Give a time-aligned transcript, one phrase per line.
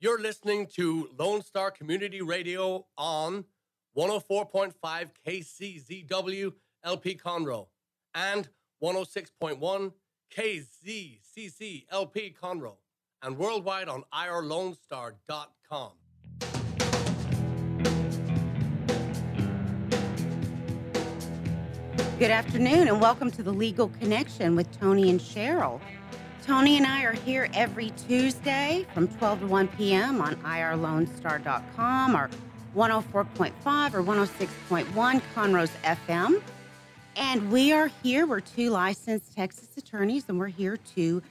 [0.00, 3.44] You're listening to Lone Star Community Radio on
[3.96, 4.74] 104.5
[5.26, 6.52] KCZW
[6.84, 7.66] LP Conroe
[8.14, 8.48] and
[8.80, 9.92] 106.1
[10.32, 12.76] KZCC LP Conroe
[13.22, 15.90] and worldwide on irlonestar.com.
[22.20, 25.80] Good afternoon and welcome to the Legal Connection with Toni and Cheryl.
[26.48, 30.22] Toni and I are here every Tuesday from 12 to 1 p.m.
[30.22, 32.30] on irlonestar.com or
[32.74, 36.40] 104.5 or 106.1 Conroe's FM.
[37.16, 38.26] And we are here.
[38.26, 41.22] We're two licensed Texas attorneys, and we're here to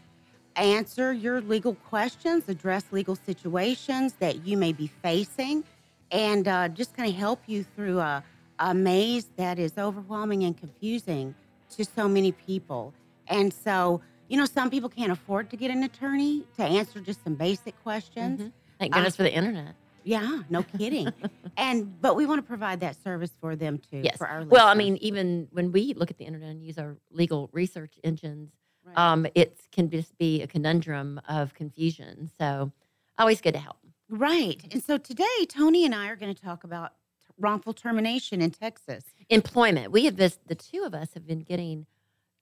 [0.56, 5.64] answer your legal questions, address legal situations that you may be facing,
[6.12, 8.24] and uh, just kind of help you through a,
[8.60, 11.34] a maze that is overwhelming and confusing
[11.72, 12.94] to so many people.
[13.28, 17.24] And so, you know, some people can't afford to get an attorney to answer just
[17.24, 18.42] some basic questions.
[18.42, 18.52] Mhm.
[18.80, 19.76] Thank goodness for the internet.
[20.04, 21.12] Yeah, no kidding.
[21.58, 24.02] and but we want to provide that service for them too.
[24.04, 24.18] Yes.
[24.18, 26.98] For our Well, I mean, even when we look at the internet and use our
[27.12, 28.52] legal research engines,
[28.86, 28.98] Right.
[28.98, 32.32] um, it can just be a conundrum of confusion.
[32.40, 32.72] So,
[33.18, 33.76] always good to help.
[34.10, 34.62] right.
[34.72, 36.94] And so today, Toni and I are going to talk about
[37.38, 39.04] wrongful termination in Texas.
[39.30, 39.92] Employment.
[39.92, 40.40] We have this.
[40.48, 41.86] The two of us have been getting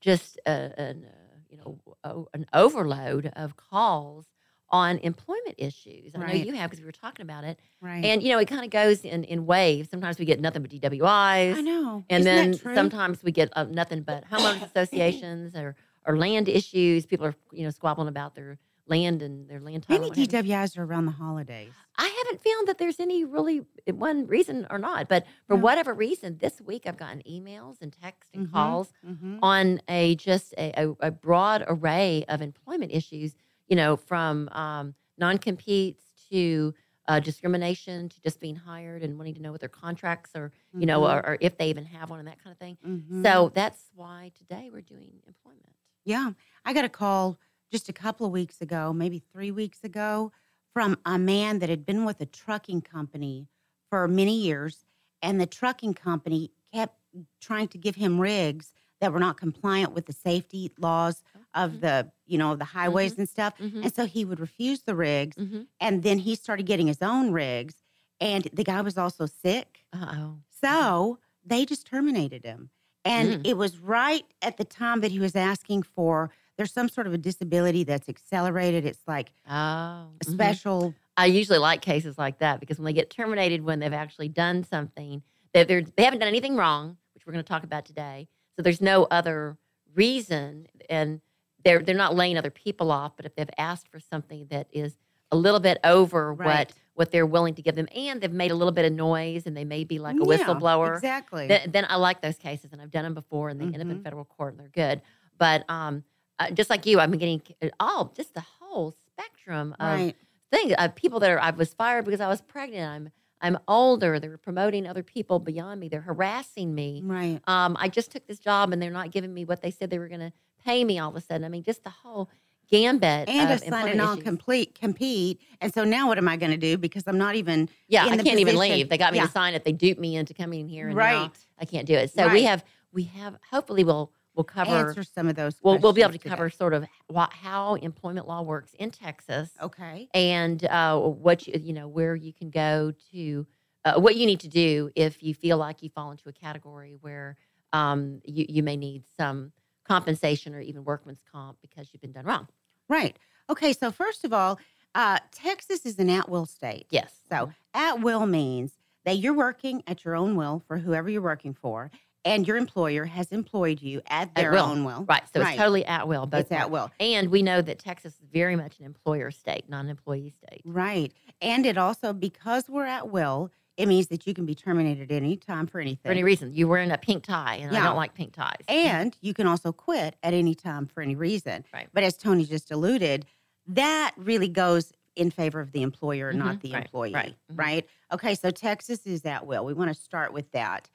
[0.01, 1.24] just a, an, uh,
[1.55, 4.25] you know o- an overload of calls
[4.69, 6.13] on employment issues.
[6.15, 8.03] I know you have because we were talking about it, Right.
[8.03, 9.89] and you know it kind of goes in in waves.
[9.89, 11.55] Sometimes we get nothing but DWIs.
[11.57, 12.03] I know.
[12.09, 17.05] And Isn't then sometimes we get uh, nothing but homeowners associations or, or land issues.
[17.05, 19.97] People are, you know, squabbling about their land and their land title.
[20.01, 20.53] many and what have you.
[20.53, 21.71] DWIs are around the holidays.
[21.97, 25.63] I haven't found that there's any really uh, one reason or not, but for No.
[25.63, 28.51] whatever reason, this week I've gotten emails and texts and Mhm.
[28.51, 29.39] calls Mm-hmm.
[29.41, 33.35] on a just a, a, a broad array of employment issues.
[33.67, 36.73] You know, from um, non-competes to
[37.07, 40.85] uh, discrimination to just being hired and wanting to know what their contracts are, you
[40.85, 41.17] know, Mm-hmm.
[41.27, 42.77] or, or if they even have one and that kind of thing.
[43.23, 45.73] So that's why today we're doing employment.
[46.03, 46.31] Yeah.
[46.63, 47.37] I got a call
[47.75, 50.31] just a couple of weeks ago, maybe three weeks ago,
[50.73, 53.49] from a man that had been with a trucking company
[53.89, 54.85] for many years.
[55.21, 56.95] And the trucking company kept
[57.41, 58.71] trying to give him rigs
[59.01, 61.21] that were not compliant with the safety laws
[61.53, 61.79] of Mhm.
[61.81, 63.57] the, you know, the highways and stuff.
[63.57, 63.83] Mhm.
[63.83, 65.35] And so he would refuse the rigs.
[65.35, 65.63] Mm-hmm.
[65.81, 67.75] And then he started getting his own rigs.
[68.21, 69.85] And the guy was also sick.
[69.91, 72.69] Oh, So they just terminated him.
[73.03, 73.47] And Mm.
[73.47, 77.13] it was right at the time that he was asking for there's some sort of
[77.13, 78.85] a disability that's accelerated.
[78.85, 80.31] It's like oh, a mhm.
[80.31, 80.93] special.
[81.17, 84.63] I usually like cases like that because when they get terminated when they've actually done
[84.63, 85.21] something,
[85.53, 88.27] they they're, they haven't done anything wrong, which we're going to talk about today.
[88.55, 89.57] So there's no other
[89.93, 91.21] reason, and
[91.63, 93.13] they're they're not laying other people off.
[93.15, 94.95] But if they've asked for something that is
[95.31, 96.45] a little bit over Right.
[96.69, 99.45] what what they're willing to give them, and they've made a little bit of noise,
[99.45, 101.47] and they may be like a Yeah, whistleblower, Exactly.
[101.47, 103.81] then, then I like those cases, and I've done them before, and they end up
[103.81, 104.03] in Mhm.
[104.03, 105.01] federal court, and they're good.
[105.37, 106.05] But um,
[106.39, 110.15] uh, just like you, been getting uh, all just the whole spectrum of right.
[110.51, 110.73] things.
[110.77, 112.89] Uh, people that are I was fired because I was pregnant.
[112.91, 114.19] I'm I'm older.
[114.19, 115.89] They're promoting other people beyond me.
[115.89, 117.01] They're harassing me.
[117.03, 117.39] Right.
[117.47, 119.99] Um, I just took this job, and they're not giving me what they said they
[119.99, 120.99] were going to pay me.
[120.99, 122.29] All of a sudden, I mean, just the whole
[122.69, 125.39] gambit And of a sign a employment non complete compete.
[125.61, 126.77] And so now what am I going to do?
[126.77, 128.89] Because I'm not even Yeah, I can't even leave.
[128.89, 129.25] They got me Yeah.
[129.25, 129.63] to sign it.
[129.63, 131.31] They duped me into coming here, and right.
[131.59, 132.11] I can't do it.
[132.11, 135.55] So we have we have hopefully we'll we'll cover Answer some of those.
[135.63, 136.57] we'll, we'll be able to questions cover today.
[136.57, 140.09] sort of wha- how employment law works in Texas Okay.
[140.13, 143.47] and uh, what you, you know where you can go to
[143.85, 146.97] uh, what you need to do if you feel like you fall into a category
[147.01, 147.37] where
[147.73, 149.51] um, you, you may need some
[149.87, 152.47] compensation or even workman's comp because you've been done wrong.
[152.89, 153.15] Right.
[153.49, 153.73] Okay.
[153.73, 154.59] So first of all,
[154.95, 156.87] uh, Texas is an at will state.
[156.89, 157.13] Yes.
[157.29, 158.71] So at will means
[159.03, 161.91] that you're working at your own will for whoever you're working for,
[162.25, 164.63] and your employer has employed you at At their will.
[164.65, 165.05] own will.
[165.07, 165.23] right.
[165.33, 165.51] So Right.
[165.51, 166.25] it's totally at will.
[166.25, 166.91] Both It's at will.
[166.99, 170.61] And we know that Texas is very much an employer state, not an employee state.
[170.65, 171.13] Right.
[171.41, 175.15] And it also, because we're at will, it means that you can be terminated at
[175.15, 175.99] any time for anything.
[176.03, 178.55] For any reason, you're wearing a pink tie, and I don't like pink ties.
[178.67, 181.63] and you can also quit at any time for any reason.
[181.73, 181.87] Right.
[181.93, 183.25] But as Toni just alluded,
[183.67, 186.61] that really goes in favor of the employer, not Mhm.
[186.61, 186.81] the Right.
[186.83, 187.13] employee.
[187.13, 187.35] Right.
[187.51, 187.57] Mhm.
[187.59, 187.89] Right.
[188.11, 188.35] Okay.
[188.35, 189.63] So Texas is at will.
[189.65, 190.89] We want to start with that.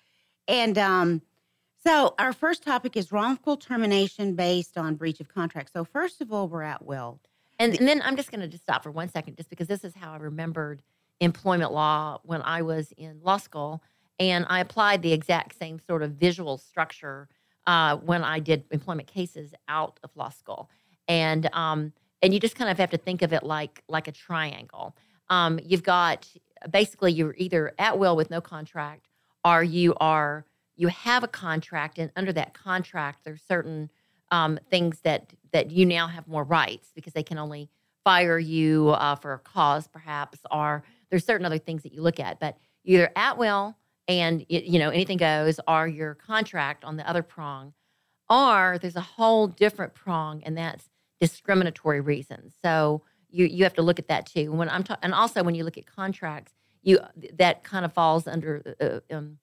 [0.50, 1.22] And um,
[1.84, 5.72] so our first topic is wrongful termination based on breach of contract.
[5.72, 7.20] So first of all, we're at will.
[7.60, 9.84] And, and then I'm just going to just stop for one second, just because this
[9.84, 10.82] is how I remembered
[11.20, 13.82] employment law when I was in law school,
[14.18, 17.28] and I applied the exact same sort of visual structure
[17.66, 20.70] uh, when I did employment cases out of law school,
[21.06, 21.92] and um,
[22.22, 24.96] and you just kind of have to think of it like like a triangle.
[25.30, 26.28] um, you've got
[26.70, 29.08] basically you're either at will with no contract,
[29.44, 30.44] or you are
[30.76, 33.90] you have a contract, and under that contract, there's certain
[34.30, 37.68] um, things that that you now have more rights because they can only
[38.04, 42.18] fire you uh, for a cause, perhaps, or there's certain other things that you look
[42.18, 42.40] at.
[42.40, 43.76] But either at will
[44.08, 47.74] and you know anything goes, or your contract on the other prong,
[48.28, 50.88] or there's a whole different prong, and that's
[51.20, 52.54] discriminatory reasons.
[52.62, 54.52] So you you have to look at that too.
[54.52, 56.98] When I'm talking, and also when you look at contracts, you
[57.34, 59.38] that kind of falls under uh, um,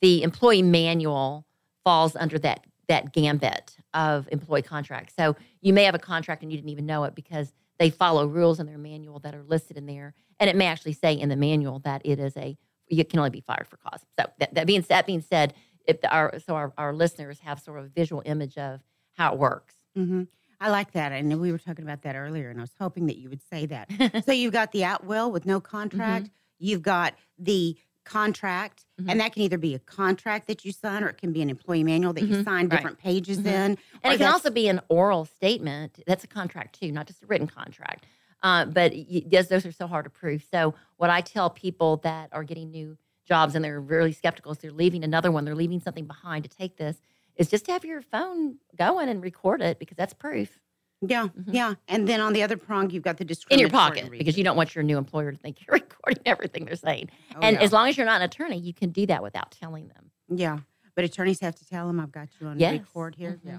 [0.00, 1.46] the employee manual
[1.84, 5.14] falls under that that gambit of employee contracts.
[5.16, 8.26] So you may have a contract and you didn't even know it because they follow
[8.26, 11.28] rules in their manual that are listed in there, and it may actually say in
[11.28, 12.56] the manual that it is a
[12.88, 14.00] you can only be fired for cause.
[14.18, 15.54] So that, that being that being said,
[15.86, 18.80] if our so our, our listeners have sort of a visual image of
[19.16, 19.74] how it works.
[19.96, 20.24] Mm-hmm.
[20.60, 21.12] I like that.
[21.12, 23.66] And we were talking about that earlier, and I was hoping that you would say
[23.66, 24.24] that.
[24.24, 26.26] so you've got the at will with no contract.
[26.26, 26.32] Mm-hmm.
[26.58, 29.10] You've got the contract, mm-hmm.
[29.10, 31.50] and that can either be a contract that you sign or it can be an
[31.50, 32.34] employee manual that mm-hmm.
[32.34, 33.12] you sign different right.
[33.12, 33.48] pages mm-hmm.
[33.48, 33.78] in.
[34.02, 36.00] And it can also be an oral statement.
[36.06, 38.06] That's a contract too, not just a written contract.
[38.42, 40.46] Uh, but yes, those are so hard to prove.
[40.50, 44.60] So what I tell people that are getting new jobs and they're really skeptical, so
[44.62, 47.00] they're leaving another one, they're leaving something behind to take this,
[47.36, 50.60] is just to have your phone going and record it because that's proof.
[51.02, 51.54] Yeah, mm-hmm.
[51.54, 51.74] yeah.
[51.88, 54.18] And then on the other prong, you've got the in your pocket reason.
[54.18, 57.10] because you don't want your new employer to think you're recording everything they're saying.
[57.34, 59.88] Oh, and as long as you're not an attorney, you can do that without telling
[59.88, 60.10] them.
[60.28, 60.58] Yeah,
[60.94, 62.72] but attorneys have to tell them I've got you on yes.
[62.72, 63.32] record here.
[63.32, 63.48] Mm-hmm.
[63.48, 63.58] Yeah.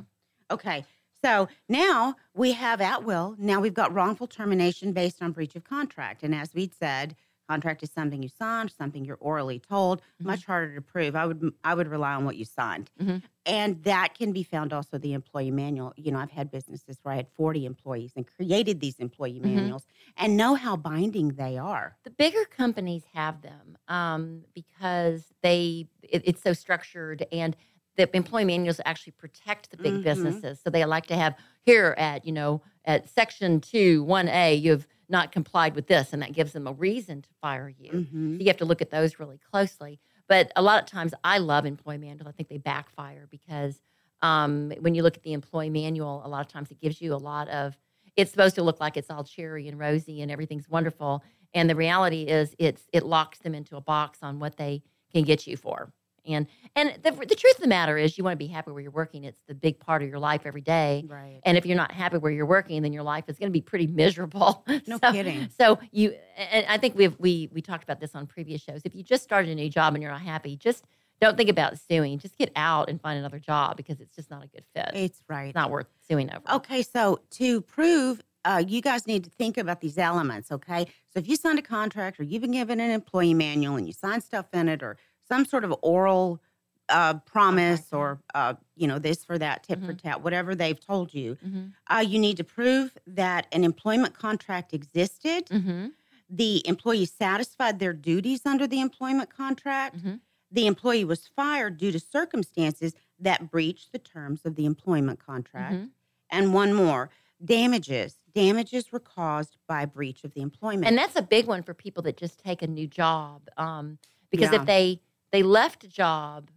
[0.52, 0.86] Okay.
[1.24, 3.36] So now we have at will.
[3.40, 6.24] Now we've got wrongful termination based on breach of contract.
[6.24, 7.16] And as we'd said,
[7.48, 10.02] Contract is something you signed, something you're orally told.
[10.02, 10.28] Mm-hmm.
[10.28, 11.16] Much harder to prove.
[11.16, 13.18] I would I would rely on what you signed, mm-hmm.
[13.46, 15.94] and that can be found also the employee manual.
[15.96, 19.56] You know, I've had businesses where I had 40 employees and created these employee mm-hmm.
[19.56, 19.86] manuals
[20.18, 21.96] and know how binding they are.
[22.04, 27.56] The bigger companies have them um, because they it, it's so structured and
[27.98, 30.04] the employee manuals actually protect the big mm-hmm.
[30.04, 30.60] businesses.
[30.64, 31.36] So they like to have
[31.66, 36.14] here at you know at section two one A you have not complied with this,
[36.14, 37.92] and that gives them a reason to fire you.
[37.92, 38.36] Mm-hmm.
[38.36, 40.00] So you have to look at those really closely.
[40.28, 42.28] But a lot of times, I love employee manual.
[42.28, 43.80] I think they backfire because
[44.22, 47.14] um, when you look at the employee manual, a lot of times it gives you
[47.14, 47.78] a lot of.
[48.16, 51.24] It's supposed to look like it's all cherry and rosy and everything's wonderful,
[51.54, 54.84] and the reality is it's it locks them into a box on what they
[55.14, 55.94] can get you for.
[56.28, 58.82] And and the, the truth of the matter is, you want to be happy where
[58.82, 59.24] you're working.
[59.24, 61.04] It's the big part of your life every day.
[61.08, 61.40] Right.
[61.44, 63.62] And if you're not happy where you're working, then your life is going to be
[63.62, 64.66] pretty miserable.
[64.88, 65.50] No so, kidding.
[65.60, 68.82] So you and I think we've we we talked about this on previous shows.
[68.86, 70.86] If you just started a new job and you're not happy, just
[71.20, 72.20] don't think about suing.
[72.20, 74.92] Just get out and find another job because it's just not a good fit.
[74.94, 75.48] It's right.
[75.48, 76.58] It's not worth suing over.
[76.58, 80.86] Okay, so to prove uh, you guys need to think about these elements, okay?
[81.14, 83.94] So if you signed a contract or you've been given an employee manual and you
[83.94, 84.98] signed stuff in it or
[85.28, 86.42] some sort of oral
[86.90, 87.98] uh, promise okay.
[87.98, 89.88] or uh, you know this for that tip mm-hmm.
[89.88, 91.66] for tat whatever they've told you mm-hmm.
[91.94, 95.88] uh, you need to prove that an employment contract existed mm-hmm.
[96.30, 100.16] the employee satisfied their duties under the employment contract mm-hmm.
[100.52, 105.76] the employee was fired due to circumstances that breached the terms of the employment contract
[105.76, 105.86] mm-hmm.
[106.32, 107.10] and one more
[107.44, 111.74] damages damages were caused by breach of the employment and that's a big one for
[111.74, 113.98] people that just take a new job um,
[114.32, 114.60] because yeah.
[114.60, 116.50] if they they left a job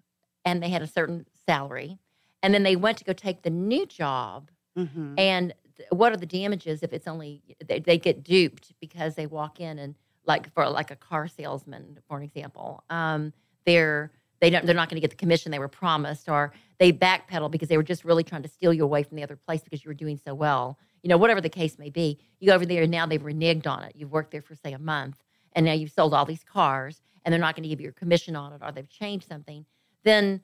[0.45, 1.99] and they had a certain salary,
[2.43, 5.15] and then they went to go take the new job, mm-hmm.
[5.19, 5.55] and
[5.91, 9.79] what are the damages if it's only they, they, get duped because they walk in
[9.79, 9.95] and
[10.27, 13.33] like for like a car salesman for an example um,
[13.65, 14.11] they're
[14.41, 17.50] they don't they're not going to get the commission they were promised or they backpedal
[17.50, 19.85] because they were just really trying to steal you away from the other place because
[19.85, 20.79] you were doing so well.
[21.03, 23.67] You know whatever the case may be you go over there and now they've reneged
[23.67, 23.95] on it.
[23.97, 25.23] You've worked there for say a month
[25.55, 27.93] and now you've sold all these cars and they're not going to give you a
[27.93, 29.65] commission on it or they've changed something
[30.05, 30.41] then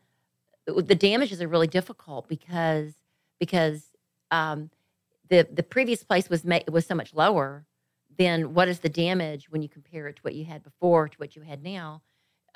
[0.67, 2.95] the damages are really difficult because
[3.39, 3.91] because
[4.31, 4.71] um,
[5.29, 7.67] the the previous place was ma- was so much lower.
[8.19, 11.19] Then what is the damage when you compare it to what you had before to
[11.19, 12.03] what you had now?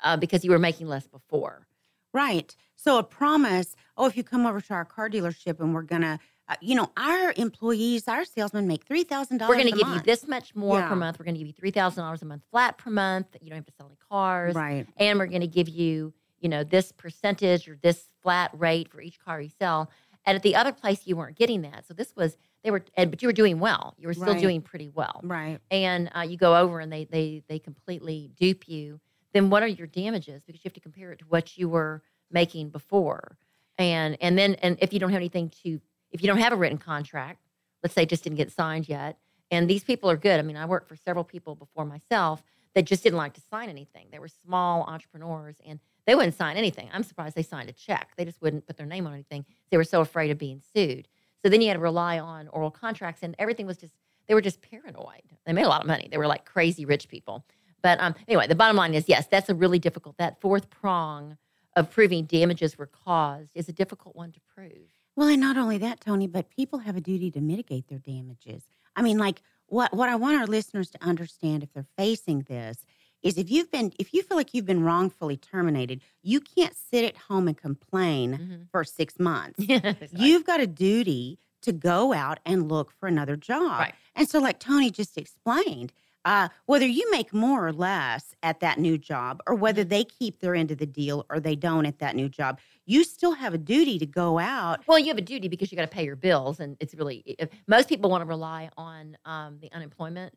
[0.03, 1.67] Uh, because you were making less before.
[2.13, 2.55] Right.
[2.75, 3.75] So a promise.
[3.95, 6.91] Oh, if you come over to our car dealership and we're gonna uh, you know,
[6.97, 9.55] our employees, our salesmen make three thousand dollars.
[9.55, 10.01] We're going to give month.
[10.01, 10.89] you this much more yeah.
[10.89, 11.19] per month.
[11.19, 13.27] We're going to give you three thousand dollars a month flat per month.
[13.41, 14.87] You don't have to sell any cars, right?
[14.97, 18.99] And we're going to give you you know, this percentage or this flat rate for
[18.99, 19.89] each car you sell.
[20.25, 21.87] And at the other place, you weren't getting that.
[21.87, 23.95] So this was they were, and, but you were doing well.
[23.97, 24.41] You were still right.
[24.41, 25.59] doing pretty well, right?
[25.71, 28.99] And uh, you go over and they they they completely dupe you.
[29.33, 30.43] Then what are your damages?
[30.45, 33.37] Because you have to compare it to what you were making before,
[33.79, 35.81] and and then and if you don't have anything to,
[36.11, 37.47] if you don't have a written contract,
[37.83, 39.17] let's say just didn't get signed yet,
[39.51, 40.39] And these people are good.
[40.39, 42.41] I mean, I worked for several people before myself
[42.73, 44.07] that just didn't like to sign anything.
[44.11, 46.89] They were small entrepreneurs and they wouldn't sign anything.
[46.93, 48.11] I'm surprised they signed a check.
[48.15, 49.45] They just wouldn't put their name on anything.
[49.69, 51.09] They were so afraid of being sued.
[51.43, 53.93] So then you had to rely on oral contracts, and everything was just,
[54.27, 55.23] they were just paranoid.
[55.45, 56.07] They made a lot of money.
[56.09, 57.43] They were like crazy rich people.
[57.81, 61.37] But um, anyway, the bottom line is yes, that's a really difficult, that fourth prong
[61.75, 64.89] of proving damages were caused is a difficult one to prove.
[65.15, 68.63] Well, and not only that, Toni, but people have a duty to mitigate their damages.
[68.95, 72.85] I mean, like what what I want our listeners to understand if they're facing this
[73.21, 77.05] is if you've been if you feel like you've been wrongfully terminated, you can't sit
[77.05, 78.69] at home and complain Mhm.
[78.71, 79.59] for 6 months.
[80.13, 83.79] You've got a duty to go out and look for another job.
[83.79, 83.93] Right.
[84.15, 85.93] And so, like Toni just explained,
[86.25, 90.39] uh, whether you make more or less at that new job, or whether they keep
[90.39, 93.53] their end of the deal or they don't at that new job, you still have
[93.53, 94.81] a duty to go out.
[94.87, 97.23] Well, you have a duty because you got to pay your bills, and it's really
[97.25, 100.33] if, most people want to rely on um, the unemployment.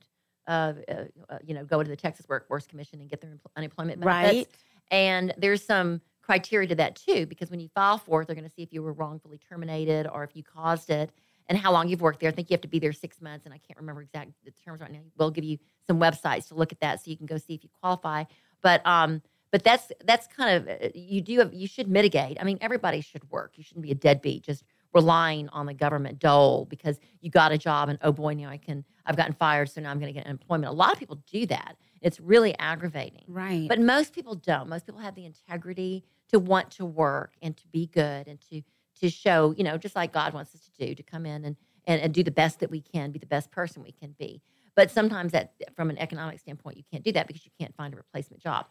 [0.46, 3.50] Uh, uh, uh, you know, go to the Texas Workforce Commission and get their empl-
[3.56, 4.36] unemployment benefits.
[4.36, 4.48] Right.
[4.90, 8.46] And there's some criteria to that too, because when you file for it, they're going
[8.46, 11.10] to see if you were wrongfully terminated or if you caused it
[11.48, 12.28] and how long you've worked there.
[12.28, 14.52] I think you have to be there six months, and I can't remember exact the
[14.64, 15.00] terms right now.
[15.18, 17.62] We'll give you some websites to look at that so you can go see if
[17.62, 18.24] you qualify.
[18.62, 22.38] But um, but that's that's kind of uh, you do have you should mitigate.
[22.40, 23.52] I mean, everybody should work.
[23.56, 27.58] You shouldn't be a deadbeat just relying on the government dole because you got a
[27.58, 30.18] job and oh boy, now I can I've gotten fired, so now I'm going to
[30.18, 30.72] get unemployment.
[30.72, 31.76] A lot of people do that.
[32.00, 33.24] It's really aggravating.
[33.28, 33.68] Right.
[33.68, 34.68] But most people don't.
[34.68, 38.62] Most people have the integrity to want to work and to be good and to
[39.00, 41.56] to show, you know, just like God wants us to do, to come in and
[41.86, 44.40] and, and do the best that we can, be the best person we can be.
[44.74, 47.92] But sometimes that from an economic standpoint, you can't do that because you can't find
[47.92, 48.66] a replacement job.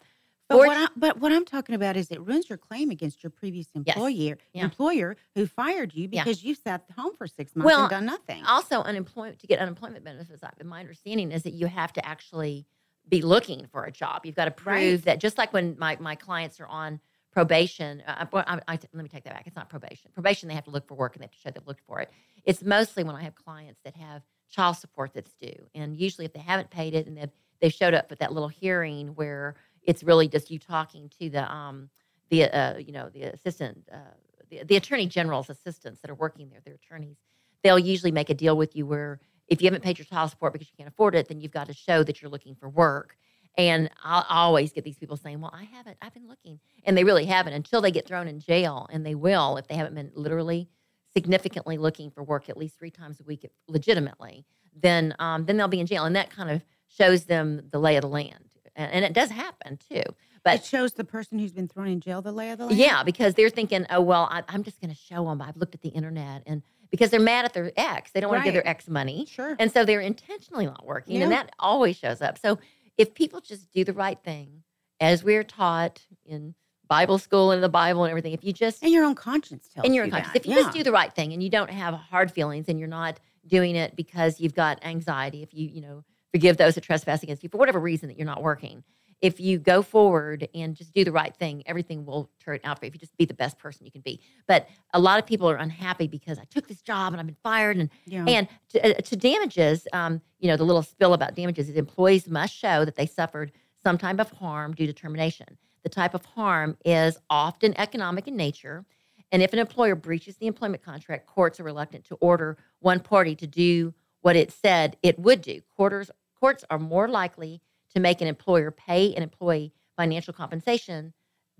[0.48, 3.30] But what, I, but what I'm talking about is it ruins your claim against your
[3.30, 4.64] previous employer, Yeah.
[4.64, 6.24] employer who fired you Yeah.
[6.24, 8.44] because you sat home for six months Well, and done nothing.
[8.44, 12.66] also unemployment to get unemployment benefits my understanding is that you have to actually
[13.08, 15.04] be looking for a job you've got to prove Right.
[15.04, 17.00] that just like when my, my clients are on
[17.34, 19.46] probation uh, I, I, let me take that back.
[19.46, 20.10] It's not probation.
[20.14, 22.00] Probation they have to look for work and they have to show they've looked for
[22.00, 22.10] it.
[22.44, 25.66] It's mostly when i have clients that have child support that's due.
[25.74, 28.48] And usually if they haven't paid it and they've, they showed up at that little
[28.48, 31.90] hearing where it's really just you talking to the um
[32.30, 34.14] the uh, you know the assistant uh,
[34.48, 37.16] the, the attorney general's assistants that are working there they're attorneys
[37.62, 40.52] they'll usually make a deal with you where if you haven't paid your child support
[40.52, 43.16] because you can't afford it, then you've got to show that you're looking for work.
[43.56, 45.96] And I'll always get these people saying, "Well, I haven't.
[46.02, 49.14] I've been looking," and they really haven't until they get thrown in jail, and they
[49.14, 50.68] will if they haven't been literally
[51.14, 54.44] significantly looking for work at least three times a week, legitimately.
[54.76, 57.94] Then, um, then they'll be in jail, and that kind of shows them the lay
[57.96, 60.02] of the land, and, and it does happen too.
[60.42, 62.76] But it shows the person who's been thrown in jail the lay of the land.
[62.78, 65.40] yeah, because they're thinking, oh well, I, I'm just going to show them.
[65.40, 68.42] I've looked at the internet, and because they're mad at their ex, they don't want
[68.42, 69.54] to give their ex money, Sure.
[69.60, 72.38] and so they're intentionally not working, and that always shows up.
[72.38, 72.58] So
[72.96, 74.62] if people just do the right thing,
[75.00, 76.54] as we're taught in
[76.88, 79.86] Bible school and the Bible and everything, if you just and your own conscience tells
[79.86, 80.40] in your you conscience, that.
[80.40, 80.62] if you yeah.
[80.62, 83.76] just do the right thing and you don't have hard feelings and you're not doing
[83.76, 87.48] it because you've got anxiety, if you you know forgive those that trespass against you
[87.48, 88.84] for whatever reason that you're not working,
[89.24, 92.84] if you go forward and just do the right thing, everything will turn out for
[92.84, 92.88] you.
[92.88, 94.20] If you just be the best person you can be.
[94.46, 97.38] But a lot of people are unhappy because I took this job and I've been
[97.42, 98.26] fired and yeah.
[98.28, 102.28] and to, uh, to damages, um, you know, the little spill about damages is employees
[102.28, 103.50] must show that they suffered
[103.82, 105.56] some type of harm due to termination.
[105.84, 108.84] The type of harm is often economic in nature.
[109.32, 113.34] And if an employer breaches the employment contract, courts are reluctant to order one party
[113.36, 115.62] to do what it said it would do.
[115.74, 117.62] Quarters, courts are more likely
[117.94, 121.12] to make an employer pay an employee financial compensation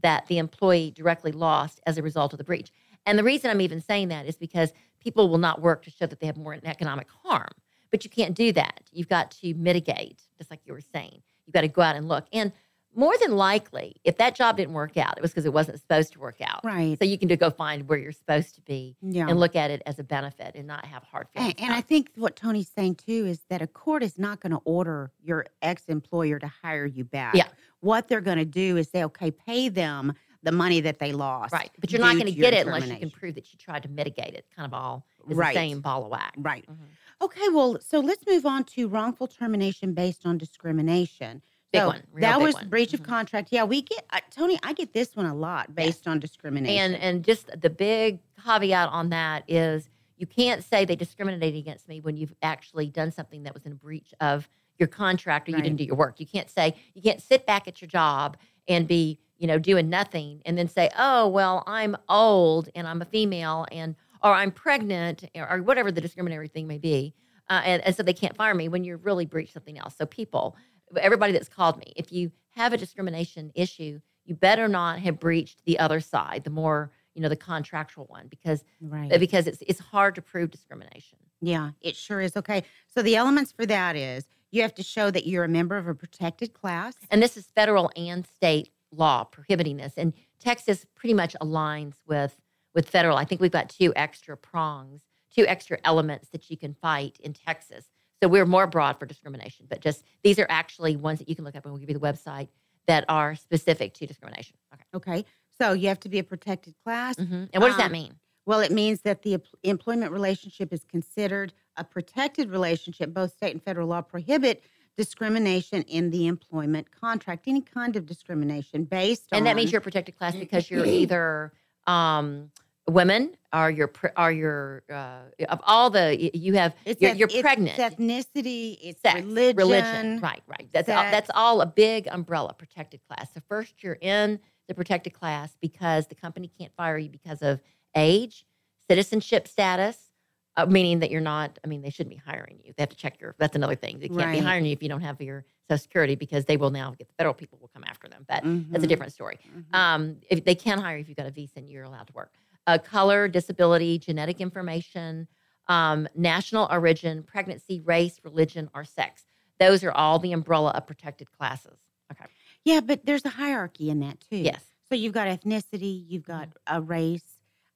[0.02, 2.70] that the employee directly lost as a result of the breach.
[3.06, 6.06] And the reason I'm even saying that is because people will not work to show
[6.06, 7.50] that they have more economic harm.
[7.90, 8.80] But you can't do that.
[8.90, 11.22] You've got to mitigate, just like you were saying.
[11.46, 12.26] You've got to go out and look.
[12.32, 12.52] And
[12.96, 16.12] more than likely, if that job didn't work out, it was because it wasn't supposed
[16.12, 16.64] to work out.
[16.64, 16.98] right.
[16.98, 19.26] So you can go find where you're supposed to be Yeah.
[19.28, 21.54] and look at it as a benefit and not have hard feelings.
[21.58, 24.52] And, and I think what Toni's saying too is that a court is not going
[24.52, 27.34] to order your ex employer to hire you back.
[27.34, 27.48] Yeah.
[27.80, 31.52] What they're going to do is say, okay, pay them the money that they lost.
[31.54, 33.82] right, but you're not going to get it unless you can prove that you tried
[33.82, 34.44] to mitigate it.
[34.54, 35.54] Kind of all Right.
[35.54, 36.36] the same ball of wax.
[36.36, 36.66] Right.
[36.70, 36.76] Mhm.
[37.22, 41.40] Okay, well, so let's move on to wrongful termination based on discrimination.
[41.74, 42.68] Big so one, that big was one.
[42.68, 43.06] breach of Mhm.
[43.06, 43.48] contract.
[43.50, 44.58] Yeah, we get uh, Toni.
[44.62, 46.94] I get this one a lot based on discrimination.
[46.94, 51.88] And and just the big caveat on that is you can't say they discriminated against
[51.88, 55.62] me when you've actually done something that was in breach of your contract or you
[55.62, 56.18] didn't do your work.
[56.20, 58.36] You can't say you can't sit back at your job
[58.68, 63.02] and be you know doing nothing and then say oh well I'm old and I'm
[63.02, 67.14] a female and or I'm pregnant or, or whatever the discriminatory thing may be.
[67.50, 69.94] uh, and, and so they can't fire me when you're really breached something else.
[69.98, 70.56] So people,
[70.96, 75.64] everybody that's called me, if you have a discrimination issue, you better not have breached
[75.64, 79.20] the other side, the more you know, the contractual one, because Right.
[79.20, 81.18] because it's it's hard to prove discrimination.
[81.40, 82.36] Yeah, it sure is.
[82.36, 82.64] Okay.
[82.88, 85.86] So the elements for that is you have to show that you're a member of
[85.86, 86.94] a protected class.
[87.10, 89.94] And this is federal and state law prohibiting this.
[89.96, 92.40] And Texas pretty much aligns with
[92.74, 93.16] with federal.
[93.16, 97.32] I think we've got two extra prongs, two extra elements that you can fight in
[97.32, 97.84] Texas.
[98.24, 101.44] So we're more broad for discrimination, but just these are actually ones that you can
[101.44, 102.48] look up and we'll give you the website
[102.86, 104.56] that are specific to discrimination.
[104.72, 104.84] Okay.
[104.94, 105.24] Okay.
[105.60, 107.16] So you have to be a protected class.
[107.16, 107.50] Mhm.
[107.52, 108.14] And what does that Um, mean?
[108.46, 113.12] Well, it means that the employment relationship is considered a protected relationship.
[113.12, 114.62] Both state and federal law prohibit
[114.96, 119.36] discrimination in the employment contract, any kind of discrimination based on.
[119.36, 121.52] And that means you're a protected class because you're either
[121.86, 122.50] um,
[122.88, 127.28] women or you're pre- or you're uh, of all the you have It's you're, you're
[127.30, 127.78] it's pregnant.
[127.78, 129.22] ethnicity, it's sex,
[129.56, 130.20] religion.
[130.20, 130.68] right, right.
[130.72, 133.28] That's all, that's all a big umbrella protected class.
[133.32, 134.38] So first, you're in
[134.68, 137.60] the protected class because the company can't fire you because of
[137.96, 138.44] age,
[138.90, 140.10] citizenship status,
[140.56, 141.58] uh, meaning that you're not.
[141.64, 142.72] I mean, they shouldn't be hiring you.
[142.76, 143.34] They have to check your.
[143.38, 143.98] That's another thing.
[143.98, 144.32] They can't Right.
[144.32, 147.08] be hiring you if you don't have your Social Security because they will now get
[147.08, 148.24] the federal people will come after them.
[148.28, 149.38] But that's a Mhm, different story.
[149.48, 149.74] mhm.
[149.74, 152.12] Um, if they can hire you if you've got a visa and you're allowed to
[152.12, 152.34] work.
[152.66, 155.28] Uh, color, disability, genetic information,
[155.68, 159.24] um, national origin, pregnancy, race, religion, or sex.
[159.60, 161.78] Those are all the umbrella of protected classes.
[162.12, 162.24] Okay.
[162.64, 164.36] Yeah, but there's a hierarchy in that too.
[164.38, 164.62] Yes.
[164.88, 167.33] So you've got ethnicity, you've got a race.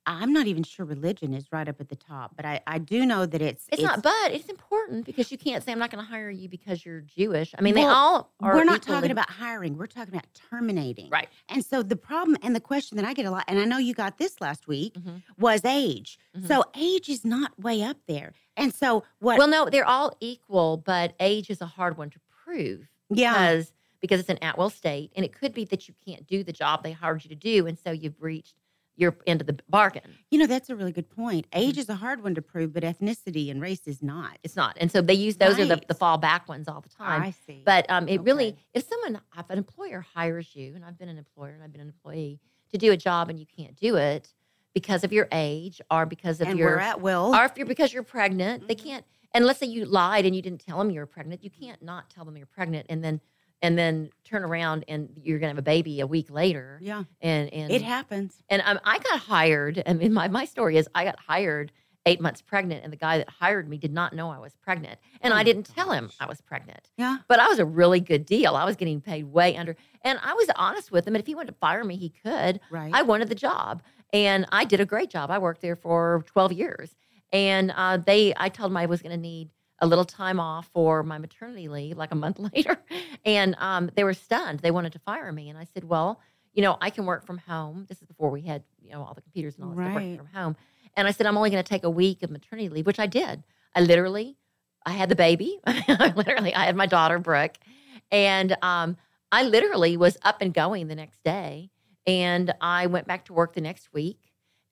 [0.09, 3.05] I'm not even sure religion is right up at the top, but I, I do
[3.05, 6.03] know that it's It's, not, but it's important because you can't say I'm not going
[6.03, 7.55] to hire you because you're Jewish.
[7.59, 8.55] I mean, they all are.
[8.55, 9.77] we're not talking about hiring.
[9.77, 11.11] We're talking about terminating.
[11.11, 11.29] right.
[11.50, 13.77] And so the problem and the question that I get a lot, and I know
[13.77, 15.23] you got this last week, Mhm.
[15.38, 16.19] was age.
[16.35, 16.49] Mhm.
[16.49, 18.33] So age is not way up there.
[18.57, 19.37] And so what?
[19.38, 22.88] Well, no, they're all equal, but age is a hard one to prove.
[23.11, 26.25] yeah, because because it's an at will state, and it could be that you can't
[26.27, 28.55] do the job they hired you to do, and so you've reached
[28.99, 30.03] your end of the bargain.
[30.31, 31.47] you know that's a really good point.
[31.53, 31.81] Age Mm-hmm.
[31.81, 34.39] is a hard one to prove, but ethnicity and race is not.
[34.43, 37.23] It's not, and so they use those are the, the fallback ones all the time.
[37.23, 37.63] I see.
[37.65, 41.17] But um, it really, if someone, if an employer hires you, and I've been an
[41.19, 42.41] employer and I've been an employee
[42.73, 44.35] to do a job, and you can't do it
[44.75, 47.35] because of your age or because of and your we're at will.
[47.35, 48.85] or if you're because you're pregnant, they Mhm.
[48.85, 49.05] can't.
[49.33, 51.83] And let's say you lied and you didn't tell them you were pregnant, you can't
[51.83, 53.21] not tell them you're pregnant, and then
[53.62, 56.79] and then turn around and you're gonna have a baby a week later.
[56.83, 58.37] yeah, And and it happens.
[58.49, 59.83] and um, I got hired.
[59.87, 61.73] I mean, my my story is I got hired
[62.07, 64.99] eight months pregnant, and the guy that hired me did not know I was pregnant,
[65.21, 66.11] and Oh I didn't tell him.
[66.18, 66.90] I was pregnant.
[66.97, 67.18] Yeah.
[67.29, 68.55] But I was a really good deal.
[68.55, 71.14] I was getting paid way under, and I was honest with him.
[71.14, 72.61] And if he wanted to fire me, he could.
[72.71, 72.90] Right.
[72.94, 75.31] I wanted the job, and I did a great job.
[75.31, 76.94] I worked there for 12 years,
[77.31, 80.69] and uh, they, I told them I was going to need a little time off
[80.73, 82.79] for my maternity leave, like a month later,
[83.25, 84.61] and um, they were stunned.
[84.61, 86.21] They wanted to fire me, and I said, "Well,
[86.53, 87.87] you know, I can work from home.
[87.88, 90.17] This is before we had, you know, all the computers and all that stuff working
[90.17, 90.57] from home."
[90.97, 93.07] And I said, "I'm only going to take a week of maternity leave," which I
[93.07, 93.45] did.
[93.75, 94.37] I literally,
[94.85, 95.59] I had the baby.
[95.88, 97.57] literally, I had my daughter Brooke,
[98.11, 98.97] and um,
[99.31, 101.71] I literally was up and going the next day.
[102.07, 104.19] And I went back to work the next week.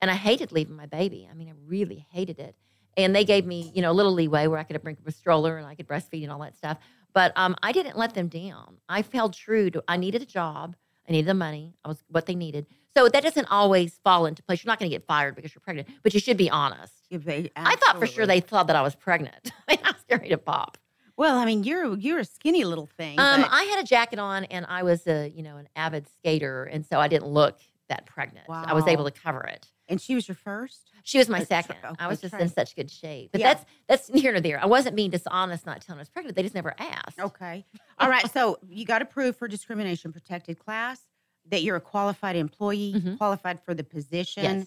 [0.01, 1.29] And I hated leaving my baby.
[1.31, 2.55] I mean, I really hated it.
[2.97, 5.59] And they gave me, you know, a little leeway where I could bring a stroller
[5.59, 6.79] and I could breastfeed and all that stuff.
[7.13, 8.77] But um, I didn't let them down.
[8.89, 9.83] I held true to.
[9.89, 10.77] I needed a job.
[11.09, 11.75] I needed the money.
[11.85, 12.67] I was what they needed.
[12.97, 14.65] So that doesn't always fall into place.
[14.65, 16.93] You're not going to get fired because you're pregnant, but you should be honest.
[17.11, 19.53] They- I thought for sure they thought that I was pregnant.
[19.69, 20.79] I was ready to pop.
[21.19, 23.19] Well, I mean, you're you're a skinny little thing.
[23.21, 26.07] Um, but- I had a jacket on, and I was a you know an avid
[26.19, 28.47] skater, and so I didn't look that pregnant.
[28.67, 29.67] I was able to cover it.
[29.89, 30.91] And she was your first.
[31.05, 31.77] She was my second.
[31.85, 33.31] oh, I was just in such good shape.
[33.33, 33.55] But Yeah.
[33.55, 34.61] that's that's near nor there.
[34.61, 36.37] I wasn't being dishonest, not telling I was pregnant.
[36.37, 37.19] They just never asked.
[37.21, 37.65] Okay.
[37.99, 38.31] All right.
[38.33, 41.01] So you got to prove for discrimination protected class
[41.49, 43.19] that you're a qualified employee, Mhm.
[43.19, 44.43] qualified for the position.
[44.45, 44.67] Yes.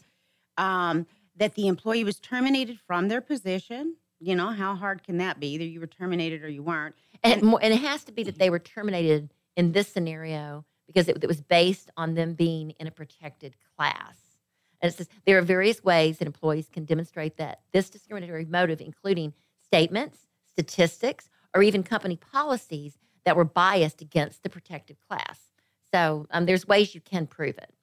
[0.57, 1.05] Um,
[1.35, 3.95] that the employee was terminated from their position.
[4.19, 5.47] You know how hard can that be?
[5.53, 6.95] Either you were terminated or you weren't.
[7.23, 11.07] And, it, and it has to be that they were terminated in this scenario because
[11.07, 14.17] it, it was based on them being in a protected class.
[14.81, 18.81] And it says there are various ways that employees can demonstrate that this discriminatory motive,
[18.81, 25.39] including statements, statistics, or even company policies that were biased against the protected class.
[25.93, 27.73] So um, there's ways you can prove it.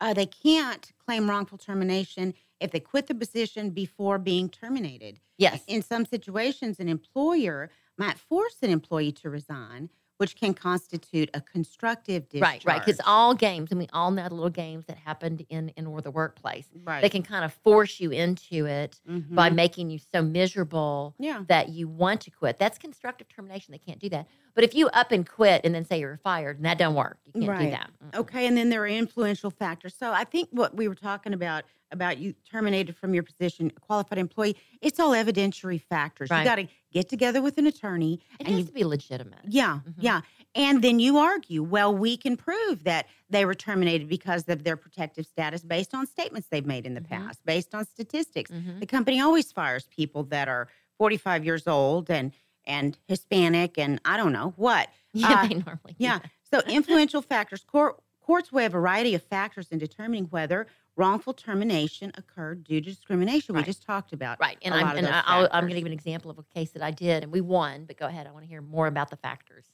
[0.00, 5.20] Uh, they can't claim wrongful termination if they quit the position before being terminated.
[5.38, 5.62] Yes.
[5.66, 9.90] In some situations, an employer might force an employee to resign,
[10.24, 12.64] which can constitute a constructive discharge.
[12.64, 12.80] Right, right.
[12.82, 16.00] Because all games, and we all know the little games that happened in in or
[16.00, 17.02] the workplace, right.
[17.02, 19.54] they can kind of force you into it by Mhm.
[19.54, 21.44] making you so miserable yeah.
[21.48, 22.58] that you want to quit.
[22.58, 23.72] That's constructive termination.
[23.72, 24.26] They can't do that.
[24.54, 27.18] But if you up and quit and then say you're fired, and that don't work.
[27.34, 27.90] You can't do that.
[28.04, 28.18] Mm-mm.
[28.20, 29.94] Okay, and then there are influential factors.
[29.98, 34.18] So I think what we were talking about about you terminated from your position, qualified
[34.18, 36.28] employee, it's all evidentiary factors.
[36.28, 36.40] Right.
[36.40, 39.40] You got to get together with an attorney It and has you to be legitimate.
[39.46, 39.94] Yeah, Mhm.
[40.00, 40.20] yeah.
[40.56, 44.76] And then you argue, well, we can prove that they were terminated because of their
[44.76, 47.08] protective status based on statements they've made in the Mhm.
[47.10, 48.50] past, based on statistics.
[48.50, 48.80] Mhm.
[48.80, 52.32] The company always fires people that are 45 years old and
[52.66, 54.88] and Hispanic and I don't know what.
[55.16, 55.94] Yeah, Uh, they normally.
[55.96, 56.18] Yeah.
[56.52, 57.62] So influential factors.
[57.64, 62.90] Court, courts weigh a variety of factors in determining whether wrongful termination occurred due to
[62.90, 63.54] discrimination.
[63.54, 63.60] Right.
[63.62, 64.40] We just talked about.
[64.40, 66.82] Right, and I'm and I- I'm going to give an example of a case that
[66.82, 67.84] I did, and we won.
[67.84, 69.66] But go ahead, I want to hear more about the factors.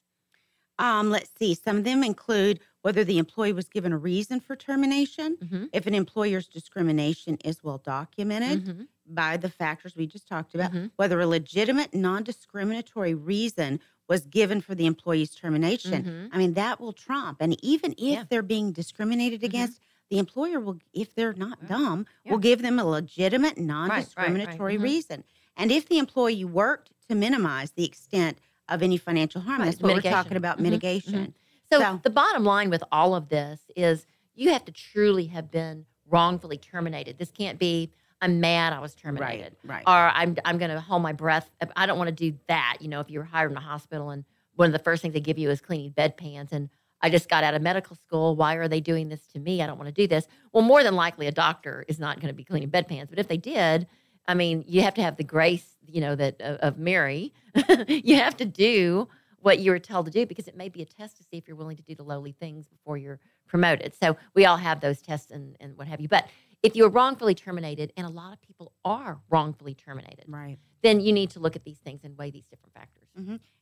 [0.78, 1.54] Um, let's see.
[1.54, 5.64] Some of them include whether the employee was given a reason for termination, Mm-hmm.
[5.72, 8.82] if an employer's discrimination is well documented Mm-hmm.
[9.14, 10.90] By the factors we just talked about, Mhm.
[10.96, 16.04] whether a legitimate, non discriminatory reason was given for the employee's termination.
[16.04, 16.28] Mhm.
[16.32, 17.38] I mean, that will trump.
[17.40, 18.24] And even if Yeah.
[18.28, 19.44] they're being discriminated Mhm.
[19.44, 22.32] against, the employer will, if they're not dumb, Yeah.
[22.32, 24.04] will give them a legitimate, non right, right.
[24.04, 24.82] discriminatory Mhm.
[24.82, 25.24] reason.
[25.56, 29.80] And if the employee worked to minimize the extent of any financial harm, Right, that's
[29.80, 31.34] what we're talking about Mhm, mitigation.
[31.72, 35.50] So, So- the bottom line with all of this is you have to truly have
[35.50, 37.18] been wrongfully terminated.
[37.18, 39.56] This can't be I'm mad I was terminated.
[39.64, 39.88] Right, right.
[39.88, 41.50] Or I'm I'm going to hold my breath.
[41.76, 42.78] I don't want to do that.
[42.80, 44.24] You know, if you're hired in a hospital and
[44.56, 46.68] one of the first things they give you is cleaning bedpans and
[47.02, 48.36] I just got out of medical school.
[48.36, 49.62] Why are they doing this to me?
[49.62, 50.26] I don't want to do this.
[50.52, 53.28] Well, more than likely a doctor is not going to be cleaning bedpans, but if
[53.28, 53.86] they did,
[54.28, 57.32] I mean, you have to have the grace, you know, that of, of Mary.
[57.88, 59.08] you have to do
[59.40, 61.48] what you were told to do because it may be a test to see if
[61.48, 63.94] you're willing to do the lowly things before you're promoted.
[64.00, 66.08] So we all have those tests and, and what have you.
[66.08, 66.28] But
[66.62, 70.58] if you're wrongfully terminated, and a lot of people are wrongfully terminated, right.
[70.82, 73.08] then you need to look at these things and weigh these different factors.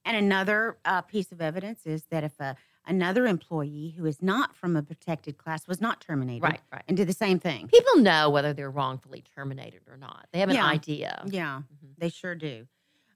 [0.04, 2.56] And another uh, piece of evidence is that if a,
[2.86, 6.84] another employee who is not from a protected class was not terminated Right, right.
[6.88, 7.66] and did the same thing.
[7.68, 10.28] People know whether they're wrongfully terminated or not.
[10.32, 10.66] They have an Yeah.
[10.66, 11.24] idea.
[11.26, 11.94] Yeah, Mhm.
[11.98, 12.66] they sure do.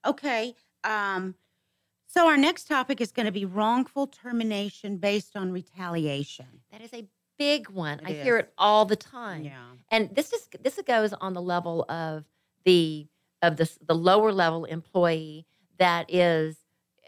[0.04, 0.54] Okay.
[0.84, 1.36] Um,
[2.08, 6.62] so our next topic is going to be wrongful termination based on retaliation.
[6.72, 8.00] That is a big one.
[8.00, 9.44] It I hear it all the time.
[9.44, 9.60] Yeah.
[9.90, 12.24] and this just this goes on the level of
[12.64, 13.06] the
[13.42, 15.46] of the the lower level employee
[15.78, 16.56] that is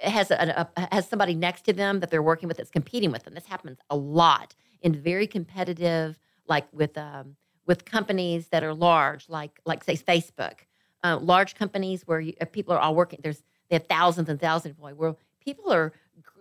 [0.00, 3.24] has a, a has somebody next to them that they're working with that's competing with
[3.24, 3.34] them.
[3.34, 9.28] This happens a lot in very competitive, like with um, with companies that are large,
[9.28, 10.60] like like say Facebook,
[11.02, 13.20] uh, large companies where you, uh, people are all working.
[13.22, 14.96] There's they have thousands and thousands of employees.
[14.96, 15.92] Where people are,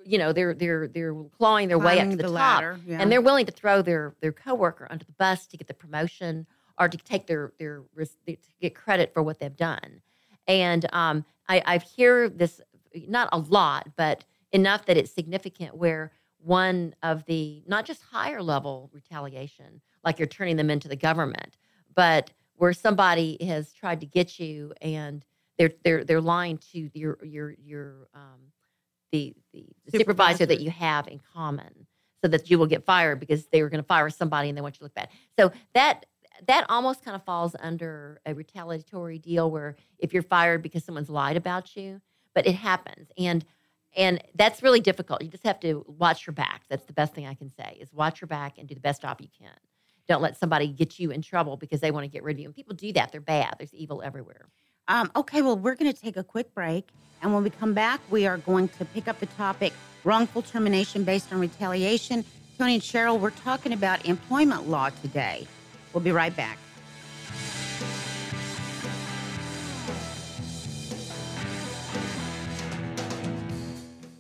[0.06, 2.80] you know, they're they're they're clawing their way up to the, top ladder.
[2.86, 3.00] Yeah.
[3.00, 6.46] and they're willing to throw their their coworker under the bus to get the promotion
[6.80, 10.02] or to take their their to get credit for what they've done.
[10.48, 12.62] And um, I, I hear this
[13.08, 15.76] not a lot, but enough that it's significant.
[15.76, 20.96] Where one of the not just higher level retaliation, like you're turning them into the
[20.96, 21.58] government,
[21.96, 25.26] but where somebody has tried to get you and
[25.58, 28.40] they're they're they're lying to your your your um,
[29.14, 31.86] the the supervisor that you have in common
[32.22, 34.62] so that you will get fired because they were going to fire somebody and they
[34.62, 35.08] want you to look bad.
[35.38, 36.08] So that
[36.48, 41.10] that almost kind of falls under a retaliatory deal where if you're fired because someone's
[41.10, 42.02] lied about you,
[42.34, 43.46] but it happens and
[43.96, 45.22] and that's really difficult.
[45.22, 46.64] You just have to watch your back.
[46.68, 49.04] That's the best thing I can say is watch your back and do the best
[49.04, 49.54] job you can.
[50.08, 52.46] Don't let somebody get you in trouble because they want to get rid of you.
[52.48, 53.12] And people do that.
[53.12, 53.56] They're bad.
[53.60, 54.50] There's evil everywhere.
[54.88, 56.88] Um, okay, well, we're going to take a quick break.
[57.22, 61.06] And when we come back, we are going to pick up the topic wrongful termination
[61.06, 62.26] based on retaliation.
[62.58, 65.48] Toni and Cheryl, we're talking about employment law today.
[65.94, 66.58] We'll be right back.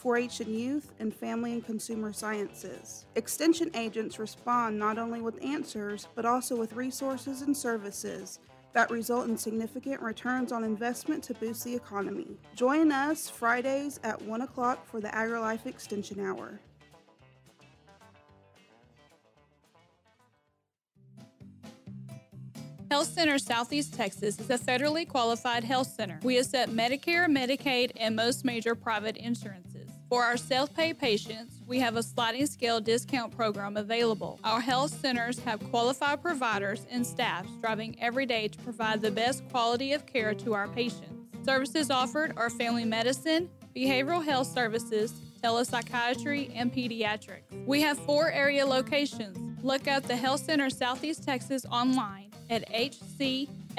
[0.00, 3.04] 4 H and youth, and family and consumer sciences.
[3.16, 8.38] Extension agents respond not only with answers, but also with resources and services
[8.72, 12.38] that result in significant returns on investment to boost the economy.
[12.54, 16.58] Join us Fridays at 1 o'clock for the AgriLife Extension Hour.
[22.90, 26.18] Health Center Southeast Texas is a federally qualified health center.
[26.22, 29.69] We accept Medicare, Medicaid, and most major private insurances.
[30.10, 34.40] For our self pay patients, we have a sliding scale discount program available.
[34.42, 39.48] Our health centers have qualified providers and staff striving every day to provide the best
[39.50, 41.14] quality of care to our patients.
[41.44, 45.12] Services offered are family medicine, behavioral health services,
[45.44, 47.64] telepsychiatry, and pediatrics.
[47.64, 49.38] We have four area locations.
[49.62, 53.78] Look up the Health Center Southeast Texas online at hcset.com.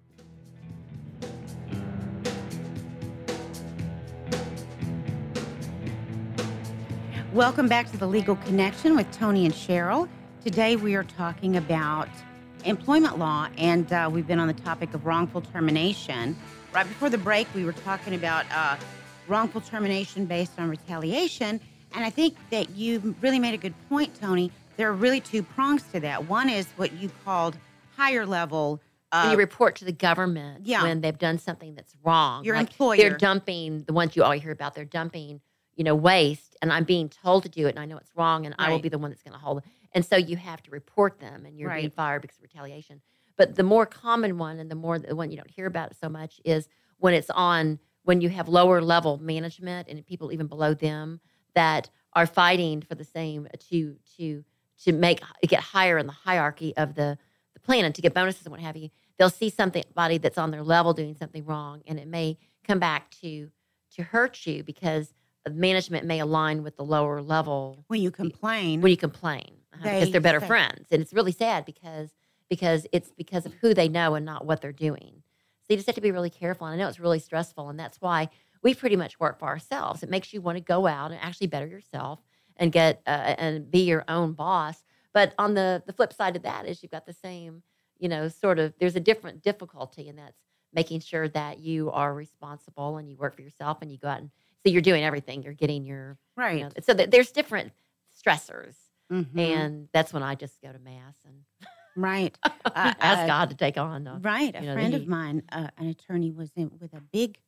[7.33, 10.09] Welcome back to the Legal Connection with Toni and Cheryl.
[10.43, 12.09] Today we are talking about
[12.65, 16.35] employment law, and uh, we've been on the topic of wrongful termination.
[16.73, 18.75] Right before the break, we were talking about uh,
[19.29, 21.61] wrongful termination based on retaliation,
[21.93, 24.51] and I think that you really made a good point, Toni.
[24.75, 26.27] There are really two prongs to that.
[26.27, 27.57] One is what you called
[27.95, 28.81] higher level.
[29.13, 30.83] Uh, when you report to the government Yeah.
[30.83, 32.43] when they've done something that's wrong.
[32.45, 32.97] Your like employer.
[32.97, 34.73] They're dumping the ones you all hear about.
[34.73, 35.41] They're dumping,
[35.75, 38.45] you know, waste, and I'm being told to do it, and I know it's wrong,
[38.45, 39.63] and I will be the one that's going to hold it.
[39.93, 43.01] And so you have to report them, and you're being fired because of retaliation.
[43.37, 45.97] But the more common one, and the more the one you don't hear about it
[45.99, 50.47] so much, is when it's on when you have lower level management and people even
[50.47, 51.19] below them
[51.53, 54.43] that are fighting for the same uh, to to
[54.83, 57.17] to make get higher in the hierarchy of the
[57.53, 60.37] the plan and to get bonuses and what have you they'll see something body that's
[60.37, 63.49] on their level doing something wrong and it may come back to
[63.95, 65.13] to hurt you because
[65.49, 70.11] management may align with the lower level when you complain, when you complain because They
[70.11, 70.87] they're better say- friends.
[70.91, 72.11] And it's really sad because
[72.49, 75.23] because it's because of who they know and not what they're doing.
[75.61, 77.79] So you just have to be really careful and i know it's really stressful and
[77.79, 78.29] that's why
[78.61, 80.03] we pretty much work for ourselves.
[80.03, 82.19] It makes you want to go out and actually better yourself
[82.57, 84.83] and get uh, and be your own boss.
[85.13, 87.63] But on the the flip side of that is you've got the same
[87.97, 90.37] you know sort of there's a different difficulty and that's
[90.73, 94.19] making sure that you are responsible and you work for yourself and you go out
[94.19, 94.29] and
[94.65, 96.57] so you're doing everything you're getting your right?
[96.57, 97.73] you know, so that there's different
[98.15, 98.75] stressors
[99.11, 99.37] Mhm.
[99.37, 101.43] and that's when I just go to mass and
[101.95, 102.37] right,
[102.75, 104.07] Uh, ask uh, God to take on.
[104.07, 104.55] uh, Right.
[104.55, 107.39] A you know, friend of mine, uh, an attorney, was in with a big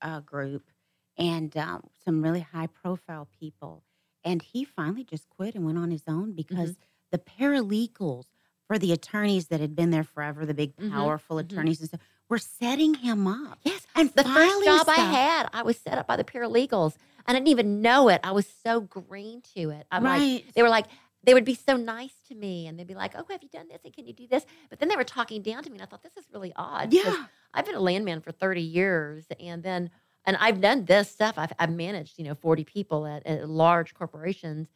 [0.00, 0.70] uh, group
[1.18, 3.84] and um, some really high profile people.
[4.24, 6.82] And he finally just quit and went on his own because Mm-hmm.
[7.10, 8.26] the paralegals
[8.66, 11.44] for the attorneys that had been there forever, the big, Mhm, powerful mhm.
[11.50, 12.00] attorneys and stuff,
[12.32, 13.58] were setting him up.
[13.62, 16.94] Yes, And the first job I had, I was set up by the paralegals.
[17.26, 18.20] I didn't even know it.
[18.24, 19.86] I was so green to it.
[19.92, 20.44] I'm like, right.
[20.54, 20.86] they were like,
[21.24, 23.68] they would be so nice to me, and they'd be like, "Oh, have you done
[23.68, 23.82] this?
[23.84, 25.86] And can you do this?" But then they were talking down to me, and I
[25.86, 26.92] thought this is really odd.
[26.92, 27.26] yeah.
[27.54, 29.90] I've been a landman for 30 years and then
[30.24, 31.34] and I've done this stuff.
[31.36, 34.68] I've, I've managed, you know, 40 people at, at large corporations.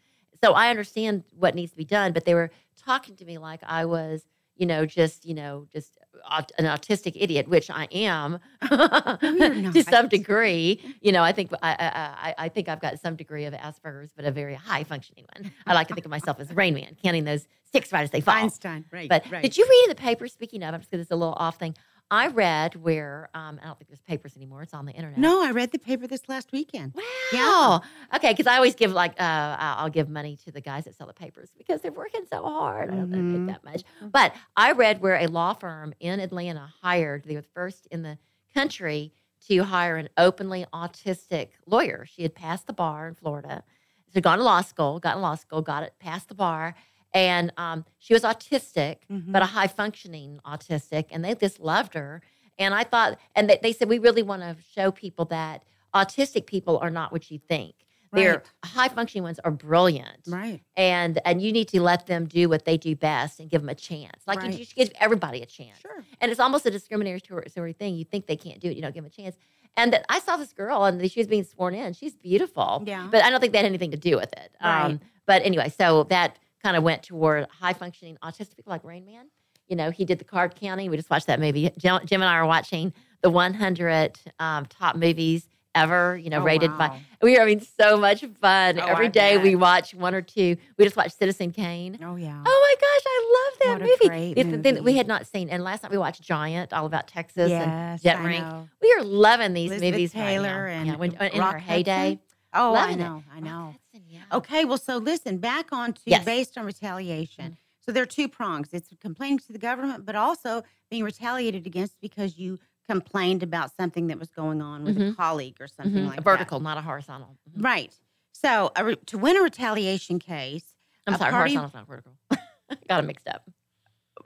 [0.43, 3.61] So I understand what needs to be done, but they were talking to me like
[3.63, 5.99] I was, you know, just, you know, just
[6.31, 8.39] aut- an autistic idiot, which I am
[8.69, 10.97] to some degree.
[11.01, 14.25] You know, I think I, I, I, think I've got some degree of Asperger's, but
[14.25, 15.53] a very high functioning one.
[15.67, 18.21] I like to think of myself as Rain Man, counting those sticks right as they
[18.21, 18.35] fall.
[18.35, 18.85] Einstein.
[18.91, 19.09] Right.
[19.09, 19.43] But right.
[19.43, 20.29] did you read in the paper?
[20.29, 21.77] Speaking of, I'm just because it's a little off thing.
[22.11, 24.63] I read where um, I don't think there's papers anymore.
[24.63, 25.19] It's on the internet.
[25.19, 26.95] No, I read the paper this last weekend.
[26.95, 27.03] Wow.
[27.33, 28.17] Yeah.
[28.17, 31.09] Okay, because I always give like uh, I'll give money to the guys that sell
[31.09, 32.91] the papers because they're working so hard.
[32.91, 33.47] I don't Mhm.
[33.49, 37.25] that much, but I read where a law firm in Atlanta hired.
[37.25, 38.19] They were the first in the
[38.55, 39.13] country
[39.49, 42.07] to hire an openly autistic lawyer.
[42.09, 43.65] She had passed the bar in Florida.
[44.09, 46.75] She had gone to law school, got in law school, got it, passed the bar,
[47.15, 49.33] and um, she was autistic Mhm.
[49.33, 52.23] but a high functioning autistic, and they just loved her.
[52.59, 55.63] And I thought, and they, they said, we really want to show people that
[55.95, 57.75] autistic people are not what you think.
[58.13, 60.63] They're high functioning ones are brilliant, Right.
[60.75, 63.69] and and you need to let them do what they do best and give them
[63.69, 64.23] a chance.
[64.27, 64.59] Like Right.
[64.59, 65.81] you should give everybody a chance.
[65.81, 66.03] Sure.
[66.21, 67.97] And it's almost a discriminatory thing.
[67.97, 69.37] You think they can't do it, you don't give them a chance.
[69.77, 71.93] And that I saw this girl, and she was being sworn in.
[71.93, 73.07] She's beautiful, Yeah.
[73.11, 74.53] but I don't think that had anything to do with it.
[74.63, 74.85] Right.
[74.85, 79.05] Um, but anyway, so that kind of went toward high functioning autistic people like Rain
[79.07, 79.27] Man.
[79.69, 80.91] you know, he did the card counting.
[80.91, 81.71] We just watched that movie.
[81.79, 86.45] Jim, Jim and I are watching the 100 um, top movies ever, you know, Oh,
[86.45, 86.79] rated wow.
[86.79, 87.01] by.
[87.23, 88.81] We are having so much fun.
[88.81, 90.57] Oh, Every I day we watch one or two.
[90.77, 91.99] We just watched Citizen Kane.
[92.03, 92.43] Oh yeah.
[92.45, 94.41] Oh my gosh, I love that What movie.
[94.41, 95.49] It's the thing that we had not seen.
[95.51, 98.47] And last night we watched Giant, all about Texas yes, and Jet I Rink.
[98.83, 100.73] We are loving these Elizabeth movies right Taylor now.
[100.75, 101.93] and yeah, when, in Rock her heyday.
[102.11, 102.21] Hudson.
[102.55, 103.03] Oh, I Loving it.
[103.03, 103.23] know.
[103.35, 103.65] I know.
[103.67, 104.21] Hudson, yeah.
[104.33, 106.25] Okay, well, so listen, back on to Yes.
[106.25, 107.53] based on retaliation.
[107.53, 107.57] Mhm.
[107.81, 108.69] So there are two prongs.
[108.73, 114.07] It's complaining to the government, but also being retaliated against because you complained about something
[114.09, 115.17] that was going on with a Mhm.
[115.17, 116.07] colleague or something Mhm.
[116.09, 116.25] like a that.
[116.25, 117.37] vertical, not a horizontal.
[117.51, 117.65] Mhm.
[117.65, 117.99] Right.
[118.33, 120.75] So a re- to win a retaliation case,
[121.07, 122.17] I'm sorry, party- horizontal's not vertical.
[122.89, 123.49] Got them mixed up.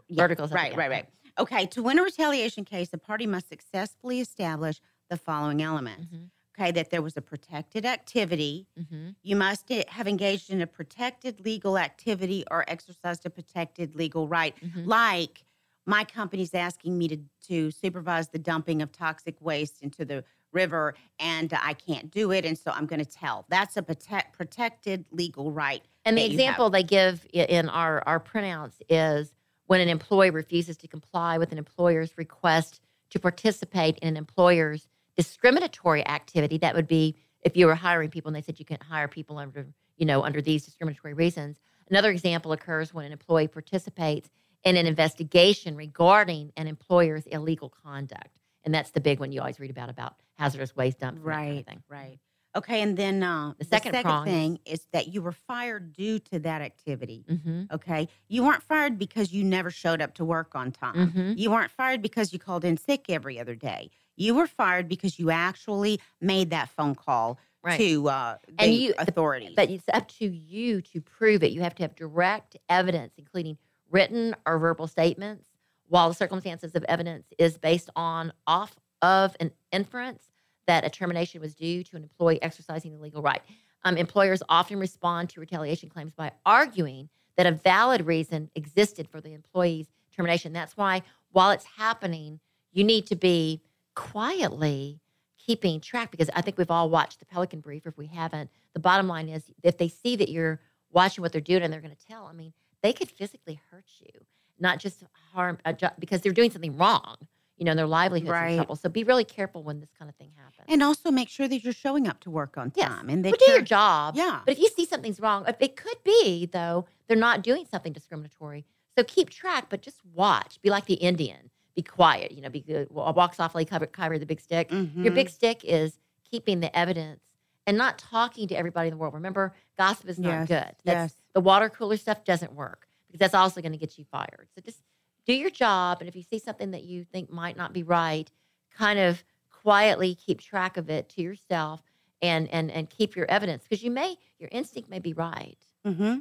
[0.08, 1.08] Yeah, Vertical's right, right, right.
[1.38, 6.06] Okay, to win a retaliation case, a party must successfully establish the following elements.
[6.14, 6.30] Mhm.
[6.60, 9.14] Okay, that there was a protected activity, Mhm.
[9.22, 14.54] you must have engaged in a protected legal activity or exercised a protected legal right.
[14.62, 14.86] Mhm.
[14.86, 15.44] Like
[15.86, 17.16] my company's asking me to,
[17.48, 22.44] to supervise the dumping of toxic waste into the river and I can't do it.
[22.44, 23.46] And so I'm going to tell.
[23.48, 25.82] That's a protect, protected legal right.
[26.04, 26.42] And the that you have.
[26.42, 29.32] example they give in our, our printouts is
[29.66, 34.89] when an employee refuses to comply with an employer's request to participate in an employer's
[35.16, 36.58] discriminatory activity.
[36.58, 39.38] That would be if you were hiring people and they said you can't hire people
[39.38, 41.58] under, you know, under these discriminatory reasons.
[41.88, 44.30] Another example occurs when an employee participates
[44.64, 48.28] in an investigation regarding an employer's illegal conduct.
[48.64, 51.18] And that's the big one you always read about about hazardous waste dumps.
[51.20, 51.82] and that kind of Right, thing.
[51.88, 52.18] right.
[52.56, 56.18] Okay, and then uh, The second prong is- thing is that you were fired due
[56.18, 57.24] to that activity.
[57.30, 57.62] Mm-hmm.
[57.72, 60.94] Okay, you weren't fired because you never showed up to work on time.
[60.94, 61.32] Mm-hmm.
[61.36, 63.90] You weren't fired because you called in sick every other day.
[64.20, 67.78] You were fired because you actually made that phone call Right.
[67.78, 69.52] to uh, the And you- authorities.
[69.56, 71.52] But it's up to you to prove it.
[71.52, 73.56] You have to have direct evidence, including
[73.90, 75.48] written or verbal statements,
[75.88, 80.30] while the circumstances of evidence is based on off of an inference
[80.66, 83.42] that a termination was due to an employee exercising the legal right.
[83.84, 89.20] Um, employers often respond to retaliation claims by arguing that a valid reason existed for
[89.20, 90.52] the employee's termination.
[90.52, 91.02] That's why,
[91.32, 92.40] while it's happening,
[92.72, 93.60] you need to be
[94.00, 95.00] quietly
[95.38, 97.86] keeping track because I think we've all watched the Pelican Brief.
[97.86, 100.60] If we haven't, the bottom line is if they see that you're
[100.92, 103.84] watching what they're doing and they're going to tell, I mean, they could physically hurt
[104.00, 104.20] you,
[104.58, 107.16] not just harm uh, because they're doing something wrong.
[107.56, 108.52] You know, their livelihood's Right.
[108.52, 108.76] in trouble.
[108.76, 110.66] So be really careful when this kind of thing happens.
[110.68, 112.88] and also make sure that you're showing up to work on Yes.
[112.88, 113.10] time.
[113.10, 114.16] And that Well, do your job.
[114.16, 114.40] Yeah.
[114.46, 118.64] But if you see something's wrong, it could be though, they're not doing something discriminatory.
[118.96, 120.60] So keep track, but just watch.
[120.62, 121.50] Be like the Indian.
[121.80, 122.32] Be quiet.
[122.32, 122.90] You know, be good.
[122.90, 124.70] wa- Walk softly, cover, cover the big stick.
[124.70, 124.80] Your
[125.12, 125.14] Mhm.
[125.14, 125.98] big stick is
[126.30, 127.22] keeping the evidence
[127.66, 129.14] and not talking to everybody in the world.
[129.14, 130.76] Remember, gossip is not Yes, good.
[130.84, 131.14] That's, yes.
[131.32, 134.48] The water cooler stuff doesn't work because that's also going to get you fired.
[134.54, 134.82] So just
[135.24, 136.00] do your job.
[136.00, 138.30] And if you see something that you think might not be right,
[138.70, 141.82] kind of quietly keep track of it to yourself
[142.20, 145.56] and and and keep your evidence because you may your instinct may be right.
[145.86, 146.18] hmm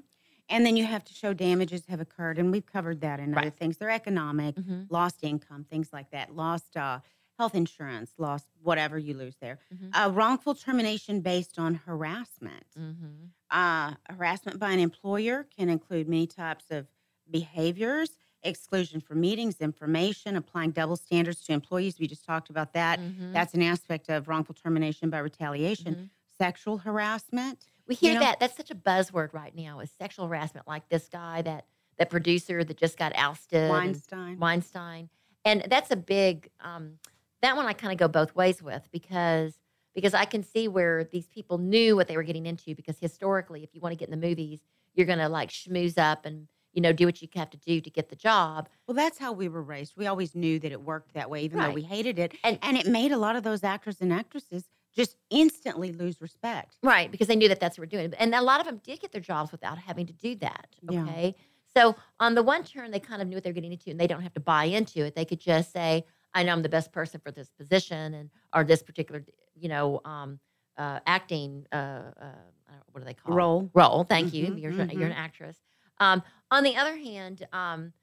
[0.49, 3.51] And then you have to show damages have occurred, and we've covered that in other
[3.51, 3.77] things.
[3.77, 4.87] They're economic, Mhm.
[4.89, 7.01] lost income, things like that, lost uh,
[7.37, 9.59] health insurance, lost whatever you lose there.
[9.73, 9.91] Mhm.
[9.93, 12.65] Uh, wrongful termination based on harassment.
[12.77, 13.27] Mm-hmm.
[13.49, 16.87] Uh, harassment by an employer can include many types of
[17.29, 21.99] behaviors, exclusion from meetings, information, applying double standards to employees.
[21.99, 22.99] We just talked about that.
[22.99, 23.33] Mhm.
[23.33, 25.95] That's an aspect of wrongful termination by retaliation.
[25.95, 26.09] Mhm.
[26.37, 27.68] Sexual harassment.
[27.89, 28.39] We hear know- that.
[28.39, 30.67] That's such a buzzword right now is sexual harassment.
[30.67, 31.65] Like this guy that
[31.97, 33.59] that producer that just got ousted.
[33.63, 34.39] and- Weinstein.
[34.39, 35.09] Weinstein,
[35.43, 36.49] and that's a big.
[36.61, 36.99] Um,
[37.41, 39.59] that one I kind of go both ways with because
[39.95, 43.63] because I can see where these people knew what they were getting into because historically,
[43.63, 44.61] if you want to get in the movies,
[44.93, 47.89] you're gonna like schmooze up and you know do what you have to do to
[47.89, 48.69] get the job.
[48.85, 49.93] Well, that's how we were raised.
[49.97, 52.33] We always knew that it worked that way, even though we hated it.
[52.43, 54.65] And- And, it made a lot of those actors and actresses
[54.99, 56.75] just instantly lose respect.
[56.83, 58.13] Right, because they knew that that's what we're doing.
[58.19, 60.67] And a lot of them did get their jobs without having to do that.
[60.89, 61.03] Yeah.
[61.03, 61.35] Okay.
[61.73, 64.07] So on the one turn, they kind of knew what they're getting into and they
[64.07, 65.15] don't have to buy into it.
[65.15, 68.65] They could just say, I know I'm the best person for this position and or
[68.65, 69.23] this particular,
[69.55, 70.39] you know, um,
[70.77, 73.37] uh, acting, uh, uh, I don't know, what do they call it?
[73.37, 73.71] Role.
[73.73, 74.03] Role.
[74.03, 74.47] Thank you.
[74.47, 75.15] Mhm, You're, you're an mhm.
[75.15, 75.57] actress.
[75.99, 77.93] Um, on the other hand, um,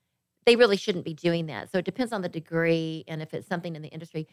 [0.47, 1.71] they really shouldn't be doing that.
[1.71, 4.29] So it depends on the degree and if it's something in the industry.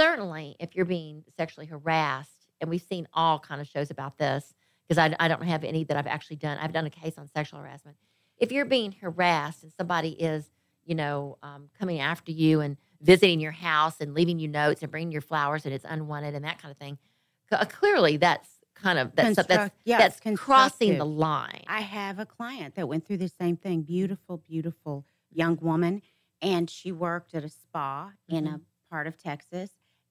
[0.00, 4.54] Certainly, if you're being sexually harassed, and we've seen all kind of shows about this,
[4.88, 6.56] because I, I don't have any that I've actually done.
[6.58, 7.96] I've done a case on sexual harassment.
[8.38, 10.50] If you're being harassed and somebody is,
[10.86, 14.90] you know, um, coming after you and visiting your house and leaving you notes and
[14.90, 16.96] bringing your flowers and it's unwanted and that kind of thing,
[17.52, 21.64] uh, clearly that's kind of that's that's Construct- yeah, that's crossing the line.
[21.66, 23.82] I have a client that went through the same thing.
[23.82, 26.00] Beautiful, beautiful young woman,
[26.40, 28.54] and she worked at a spa in Mm-hmm.
[28.54, 29.70] a part of Texas.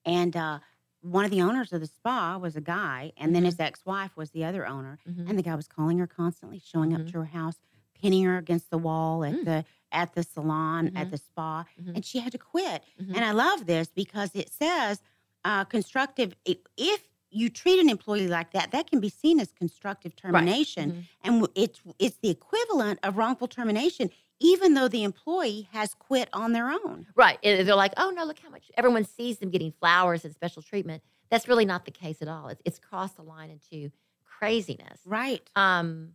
[0.09, 0.59] And uh,
[1.01, 3.45] one of the owners of the spa was a guy, and then Mhm.
[3.47, 4.97] his ex wife was the other owner.
[5.07, 5.29] Mhm.
[5.29, 7.11] And the guy was calling her constantly, showing up Mhm.
[7.11, 7.57] to her house,
[7.93, 9.45] pinning her against the wall at Mm.
[9.45, 11.11] the at the salon, at Mhm.
[11.11, 11.95] the spa, Mhm.
[11.95, 12.83] and she had to quit.
[12.99, 15.01] And I love this because it says
[15.45, 16.35] uh, constructive.
[16.77, 21.03] If you treat an employee like that, that can be seen as constructive termination, Mhm.
[21.23, 26.53] and it's it's the equivalent of wrongful termination, even though the employee has quit on
[26.53, 27.07] their own.
[27.15, 27.37] Right.
[27.43, 30.61] And they're like, oh no, look how much everyone sees them getting flowers and special
[30.61, 31.03] treatment.
[31.29, 32.47] That's really not the case at all.
[32.47, 33.91] It's, it's crossed the line into
[34.25, 34.99] craziness.
[35.05, 35.41] Right.
[35.55, 36.13] Um,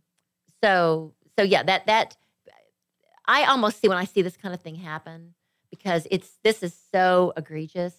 [0.63, 2.15] so so yeah, that that
[3.27, 5.33] I almost see when I see this kind of thing happen
[5.69, 7.93] because it's this is so egregious.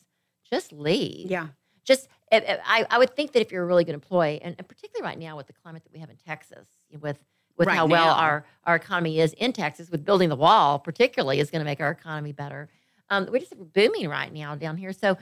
[0.48, 1.30] Just leave.
[1.30, 1.48] Yeah.
[1.84, 4.54] Just I- I, I- I would think that if you're a really good employee, and,
[4.58, 6.66] and particularly right now with the climate that we have in Texas,
[7.00, 7.18] with
[7.56, 11.40] with Right how well our our economy is in Texas, with building the wall, particularly
[11.40, 12.68] is going to make our economy better.
[13.10, 14.92] Um, we're just booming right now down here.
[14.92, 15.16] So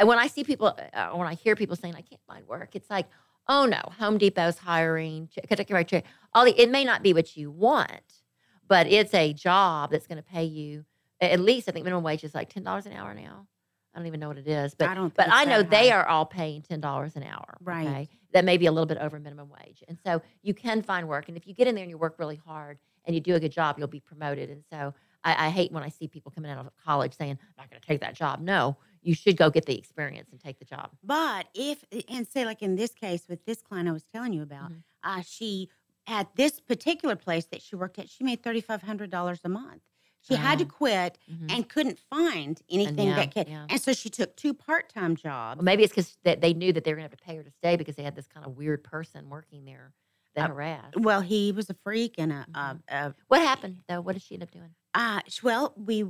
[0.00, 2.74] uh, when I see people, uh, when I hear people saying I can't find work,
[2.74, 3.06] it's like,
[3.48, 6.10] oh no, Home Depot's hiring, Kentucky Fried Chicken.
[6.34, 8.22] All the, it may not be what you want,
[8.68, 10.84] but it's a job that's going to pay you
[11.20, 11.68] at least.
[11.68, 13.46] I think minimum wage is like ten dollars an hour now.
[13.94, 16.06] I don't even know what it is, but I don't but I know they are
[16.06, 17.58] all paying ten dollars an hour.
[17.60, 17.86] Right.
[17.86, 18.08] Okay?
[18.32, 21.28] That may be a little bit over minimum wage, and so you can find work.
[21.28, 23.40] And if you get in there and you work really hard and you do a
[23.40, 24.50] good job, you'll be promoted.
[24.50, 27.54] And so I, I hate when I see people coming out of college saying, "I'm
[27.58, 30.58] not going to take that job." No, you should go get the experience and take
[30.58, 30.90] the job.
[31.02, 34.42] But if and say like in this case with this client I was telling you
[34.42, 34.82] about, Mhm.
[35.02, 35.68] uh, she
[36.06, 39.48] at this particular place that she worked at, she made thirty five hundred dollars a
[39.48, 39.82] month.
[40.22, 40.68] She had to Oh.
[40.68, 41.50] quit Mhm.
[41.52, 43.66] and couldn't find anything yeah, that could, yeah.
[43.68, 45.58] and so she took two part time jobs.
[45.58, 47.36] Well, maybe it's because they, they knew that they were going to have to pay
[47.36, 49.92] her to stay because they had this kind of weird person working there
[50.34, 50.96] that Uh, harassed.
[50.96, 52.82] Well, he was a freak and a, Mhm.
[52.88, 54.00] a, a What happened though?
[54.00, 54.74] What did she end up doing?
[54.94, 56.02] uh, well, we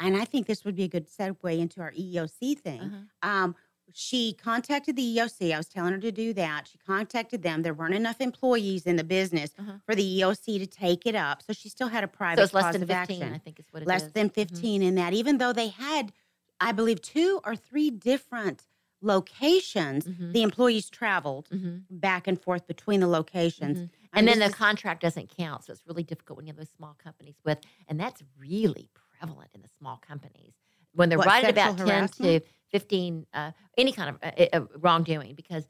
[0.00, 2.80] and I think this would be a good segue into our EEOC thing.
[2.82, 3.28] Uh-huh.
[3.30, 3.56] Um,
[3.92, 5.52] she contacted the EOC.
[5.52, 6.68] I was telling her to do that.
[6.70, 7.62] She contacted them.
[7.62, 9.78] There weren't enough employees in the business Uh-huh.
[9.86, 12.54] for the EOC to take it up, so she still had a private So it's
[12.54, 13.34] less cause than fifteen, action.
[13.34, 13.88] I think is what it is.
[13.88, 14.34] less than Mhm.
[14.34, 16.12] 15 in that, even though they had,
[16.60, 18.66] I believe, two or three different
[19.00, 20.04] locations.
[20.06, 20.32] Mhm.
[20.32, 21.84] The employees traveled Mhm.
[21.88, 23.78] back and forth between the locations.
[23.78, 23.90] Mhm.
[24.12, 26.70] I'm And then the contract doesn't count, so it's really difficult when you have those
[26.76, 30.54] small companies with, and that's really prevalent in the small companies
[30.94, 32.40] when they're What, right about sexual ten to
[32.72, 32.82] harassment?
[32.82, 35.66] fifteen, uh, any kind of uh, uh, wrongdoing because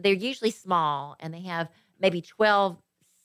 [0.00, 1.68] they're usually small and they have
[2.00, 2.76] maybe twelve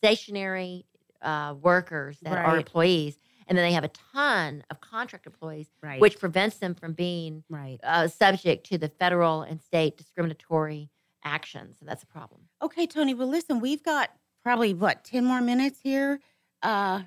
[0.03, 0.85] stationary
[1.21, 3.17] uh, workers that are employees,
[3.47, 7.43] and then they have a ton of contract employees, right, which prevents them from being
[7.49, 7.79] right.
[7.83, 10.89] uh, subject to the federal and state discriminatory
[11.23, 11.77] actions.
[11.79, 12.41] So that's a problem.
[12.61, 13.13] Okay, Toni.
[13.15, 14.11] Well, listen, we've got
[14.43, 16.19] probably what ten more minutes here.
[16.61, 17.01] Uh,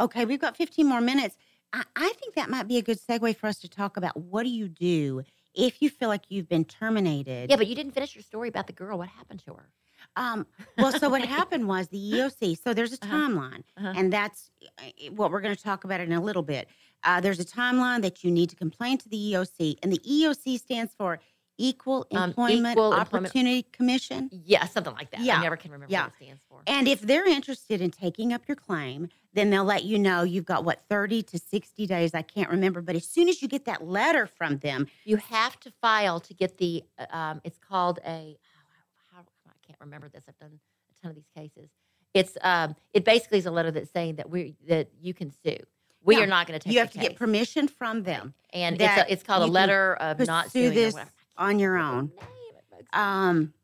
[0.00, 1.36] okay, we've got fifteen more minutes.
[1.74, 4.44] I, I think that might be a good segue for us to talk about what
[4.44, 5.22] do you do
[5.54, 7.50] if you feel like you've been terminated.
[7.50, 8.96] Yeah, but you didn't finish your story about the girl.
[8.98, 9.68] What happened to her?
[10.16, 10.46] Um,
[10.78, 12.58] well, so what happened was the EOC.
[12.62, 13.14] So there's a Uh-huh.
[13.16, 13.92] timeline, Uh-huh.
[13.96, 16.68] and that's uh, what we're going to talk about in a little bit.
[17.02, 20.58] Uh, there's a timeline that you need to complain to the EOC, and the EOC
[20.60, 21.18] stands for
[21.56, 24.28] Equal Um, Employment Equal Employment- Opportunity Commission.
[24.32, 25.20] Yeah, something like that.
[25.20, 26.04] Yeah, I never can remember yeah.
[26.04, 26.62] what it stands for.
[26.66, 30.44] And if they're interested in taking up your claim, then they'll let you know you've
[30.44, 32.14] got what 30 to 60 days.
[32.14, 35.58] I can't remember, but as soon as you get that letter from them, You have
[35.60, 36.82] to file to get the.
[36.98, 38.36] uh, Um, it's called a.
[39.12, 40.24] How, I can't remember this.
[40.28, 40.58] I've done
[40.90, 41.70] a ton of these cases.
[42.14, 42.74] It's um.
[42.92, 45.58] It basically is a letter that's saying that we that you can sue.
[46.02, 46.72] We Yeah, are not going to take.
[46.74, 50.18] you have to get permission from them and it's a, it's called a letter of
[50.26, 50.66] not suing.
[50.66, 51.10] or this whatever.
[51.36, 52.08] On your own.
[52.08, 52.54] can't remember the name.
[52.58, 53.00] It bugs me.
[53.00, 53.54] Um,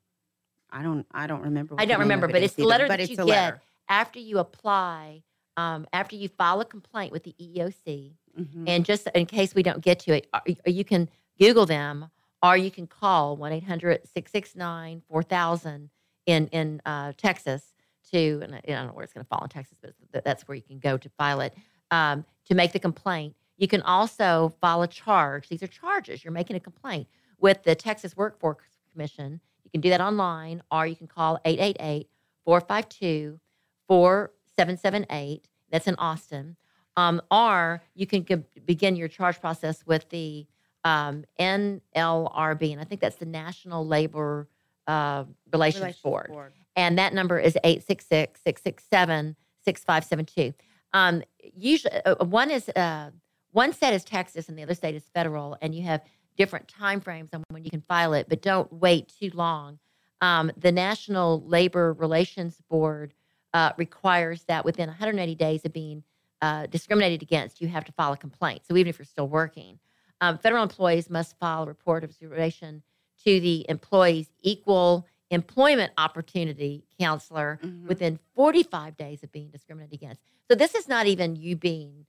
[0.72, 1.74] I don't, I don't remember.
[1.74, 3.60] what I don't remember, but it's the letter that you get letter.
[3.88, 5.22] after you apply.
[5.56, 8.68] Um, after you file a complaint with the EEOC, Mhm.
[8.68, 10.28] And just in case we don't get to it,
[10.66, 11.08] you can
[11.38, 12.10] Google them
[12.42, 15.90] or you can call 1 800 669 4000
[16.26, 17.74] in in uh, Texas
[18.12, 19.78] to, and I I don't know where it's going to fall in Texas,
[20.12, 21.54] but that's where you can go to file it
[21.90, 23.34] um, to make the complaint.
[23.56, 25.48] You can also file a charge.
[25.48, 26.24] These are charges.
[26.24, 27.08] You're making a complaint
[27.40, 28.58] with the Texas Workforce
[28.92, 29.40] Commission.
[29.64, 32.08] You can do that online or you can call 888
[32.44, 33.40] 452
[33.88, 35.48] 4778.
[35.70, 36.56] That's in Austin.
[36.96, 40.46] Um, or you can g- begin your charge process with the
[40.84, 44.48] um, NLRB, and I think that's the National Labor
[44.86, 46.28] uh, Relations, Relations Board.
[46.28, 46.52] Board.
[46.76, 50.54] And that number is 866 667 6572.
[50.92, 51.22] Um,
[51.56, 53.10] Usually, uh, uh, one is uh,
[53.52, 56.02] one set is Texas and the other state is federal, and you have
[56.40, 59.78] different time frames on when you can file it, but don't wait too long.
[60.22, 63.12] Um, the National Labor Relations Board
[63.52, 66.02] uh, requires that within 180 days of being
[66.40, 68.62] uh, discriminated against, you have to file a complaint.
[68.66, 69.78] So even if you're still working,
[70.22, 72.82] um, federal employees must file a report of discrimination
[73.26, 77.86] to the employee's equal employment opportunity counselor Mhm.
[77.86, 80.22] within 45 days of being discriminated against.
[80.50, 82.06] So this is not even you being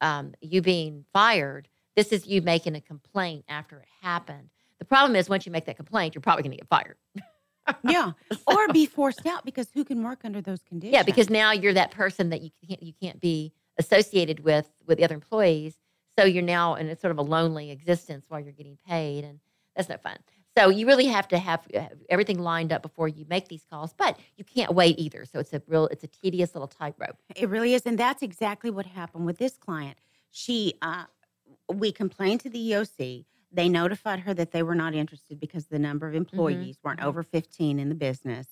[0.00, 1.68] um, you being fired.
[1.96, 4.50] This is you making a complaint after it happened.
[4.78, 6.96] The problem is once you make that complaint, you're probably going to get fired.
[7.88, 8.12] yeah,
[8.46, 10.92] or be forced out because who can work under those conditions?
[10.92, 14.98] Yeah, because now you're that person that you can't you can't be associated with with
[14.98, 15.76] the other employees.
[16.18, 19.40] So you're now in a sort of a lonely existence while you're getting paid, and
[19.74, 20.18] that's no fun.
[20.56, 23.92] So you really have to have uh, everything lined up before you make these calls,
[23.92, 25.24] but you can't wait either.
[25.24, 27.16] So it's a real it's a tedious little tightrope.
[27.34, 29.98] It really is, and that's exactly what happened with this client.
[30.30, 31.04] She, uh,
[31.72, 33.24] we complained to the EOC.
[33.52, 37.04] They notified her that they were not interested because the number of employees weren't mhm.
[37.04, 38.48] over fifteen in the business.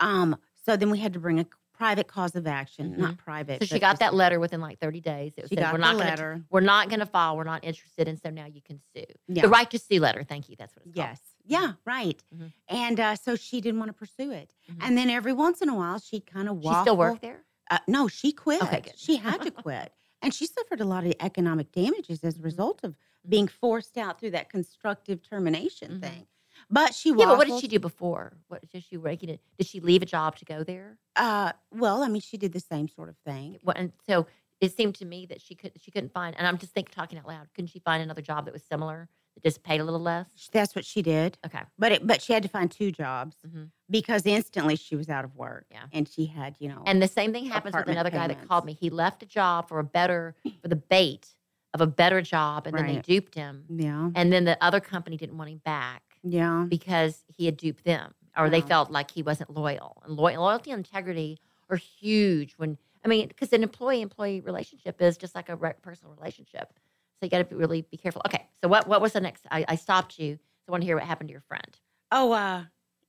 [0.00, 1.46] Um, so then we had to bring a
[1.78, 3.62] private cause of action, not private.
[3.62, 5.32] So she got that letter within like 30 days.
[5.36, 6.42] It She said got we're the not letter.
[6.50, 7.36] we're not going to file.
[7.36, 9.04] We're not interested, and so now you can sue.
[9.28, 9.42] Yeah.
[9.42, 10.24] The right to sue letter.
[10.24, 10.56] Thank you.
[10.58, 11.08] That's what it's called.
[11.08, 11.20] Yes.
[11.46, 11.72] Yeah.
[11.86, 12.22] Right.
[12.34, 12.52] Mhm.
[12.68, 14.52] And uh, so she didn't want to pursue it.
[14.70, 14.76] Mhm.
[14.82, 17.44] And then every once in a while, she'd kind of walked She still work there.
[17.70, 18.62] Uh, no, she quit.
[18.62, 18.98] Okay, good.
[18.98, 19.92] She had to quit.
[20.22, 22.42] And she suffered a lot of economic damages as a Mhm.
[22.42, 22.96] result of
[23.28, 26.00] being forced out through that constructive termination Mhm.
[26.00, 26.26] thing.
[26.70, 28.36] But she Yeah, but what did she do before?
[28.48, 29.40] What did she it?
[29.56, 30.98] Did she leave a job to go there?
[31.16, 33.58] Uh, well, I mean, she did the same sort of thing.
[33.62, 34.26] What, and so
[34.60, 36.36] it seemed to me that she could she couldn't find.
[36.36, 37.48] And I'm just thinking, talking out loud.
[37.54, 39.08] Couldn't she find another job that was similar
[39.42, 40.26] just paid a little less?
[40.52, 41.38] That's what she did.
[41.46, 41.60] Okay.
[41.78, 43.70] But it, but she had to find two jobs Mhm.
[43.90, 45.66] because instantly she was out of work.
[45.70, 45.84] Yeah.
[45.92, 48.64] And she had, you know, And the same thing happens with another guy that called
[48.64, 48.72] me.
[48.74, 51.28] He left a job for a better for the bait
[51.74, 53.64] of a better job, and then they duped him.
[53.68, 56.02] yeah, And then the other company didn't want him back.
[56.22, 60.00] yeah, because he had duped them or they felt like he wasn't loyal.
[60.04, 65.00] And loy- loyalty and integrity are huge when, I mean, because an employee employee relationship
[65.02, 66.72] is just like a re- personal relationship.
[67.20, 68.22] So you got to really be careful.
[68.26, 68.46] Okay.
[68.62, 69.44] So what, what was the next?
[69.50, 70.36] I, I stopped you.
[70.36, 71.76] So I want to hear what happened to your friend.
[72.12, 72.64] Oh, uh,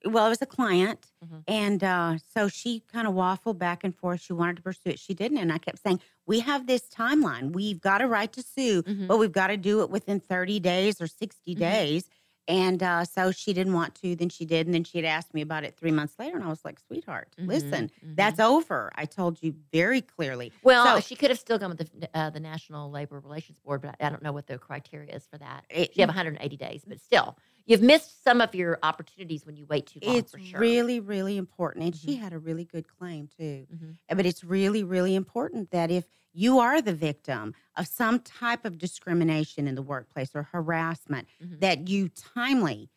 [0.06, 1.44] well, it was a client, Mhm.
[1.48, 4.22] and uh, so she kind of waffled back and forth.
[4.22, 7.52] She wanted to pursue it, she didn't, and I kept saying, "We have this timeline.
[7.52, 9.08] We've got a right to sue, Mhm.
[9.08, 11.60] but we've got to do it within thirty days or 60 Mhm.
[11.60, 12.10] days."
[12.50, 14.16] And uh, so she didn't want to.
[14.16, 16.44] Then she did, and then she had asked me about it three months later, and
[16.44, 18.16] I was like, "Sweetheart, Mhm, listen, mhm.
[18.16, 18.92] that's over.
[18.96, 22.32] I told you very clearly." Well, So- she could have still gone with the, uh,
[22.32, 25.64] the National Labor Relations Board, but I, don't know what the criteria is for that.
[25.70, 27.38] It- you have 180 days, but still,
[27.70, 30.18] you've missed some of your opportunities when you wait too long.
[30.18, 30.60] It's for sure.
[30.60, 31.86] really, really important.
[31.86, 32.20] And she Mhm.
[32.20, 33.68] had a really good claim too.
[33.72, 33.98] Mhm.
[34.10, 38.66] Uh, But it's really, really important that if you are the victim of some type
[38.66, 41.60] of discrimination in the workplace or harassment, Mhm.
[41.62, 42.90] that you timely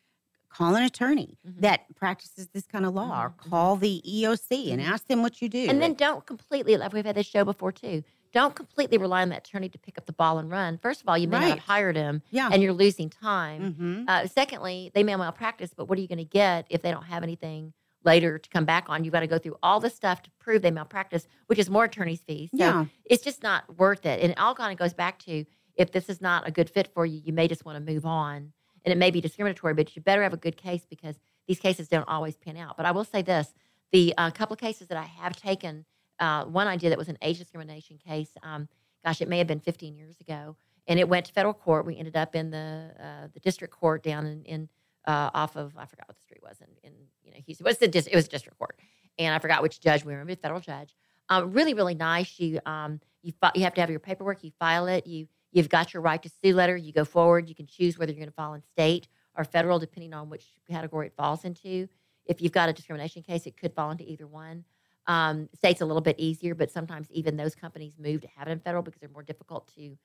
[0.49, 1.61] call an attorney Mhm.
[1.61, 3.51] that practices this kind of law or Mhm, mhm.
[3.51, 4.87] call the EOC and Mhm.
[4.93, 5.69] ask them what you do.
[5.71, 9.29] And then don't completely, like we've had this show before too, don't completely rely on
[9.29, 10.79] that attorney to pick up the ball and run.
[10.79, 12.49] First of all, you may not have hired him yeah.
[12.53, 13.73] and you're losing time.
[13.75, 16.91] hmm Uh, secondly, they may malpractice, but what are you going to get if they
[16.91, 17.73] don't have anything
[18.05, 19.05] later to come back on?
[19.05, 21.85] You've got to go through all this stuff to prove they malpractice, which is more
[21.85, 22.51] attorney's fees.
[22.51, 22.87] So Yeah.
[23.05, 24.21] it's just not worth it.
[24.21, 25.45] And it all kind of goes back to
[25.77, 28.05] if this is not a good fit for you, you may just want to move
[28.07, 28.53] on.
[28.85, 31.17] And it may be discriminatory, but you better have a good case because
[31.47, 32.77] these cases don't always pan out.
[32.77, 33.55] But I will say this
[33.93, 35.85] the uh, couple of cases that I have taken,
[36.23, 38.31] uh, one I did that was an age discrimination case.
[38.43, 38.69] Um,
[39.05, 40.57] gosh, it may have been 15 years ago.
[40.87, 41.85] And it went to federal court.
[41.85, 44.69] We ended up in the uh, the district court down in, in
[45.07, 46.93] uh, off of I forgot what the street was in, in
[47.23, 47.65] you know Houston.
[47.65, 48.79] What's the dis- it was district court,
[49.19, 50.21] and I forgot which judge we were.
[50.21, 50.97] A federal judge.
[51.29, 52.39] Um, really, really nice.
[52.41, 54.43] You um, you fi- you have to have your paperwork.
[54.43, 55.07] You file it.
[55.07, 56.77] You you've got your right to sue letter.
[56.77, 57.49] You go forward.
[57.49, 59.07] You can choose whether you're going to file in state
[59.37, 61.89] or federal, depending on which category it falls into.
[62.27, 64.65] If you've got a discrimination case, it could fall into either one.
[65.07, 68.53] Um, state's a little bit easier, but sometimes even those companies move to have it
[68.53, 69.97] in federal because they're more difficult to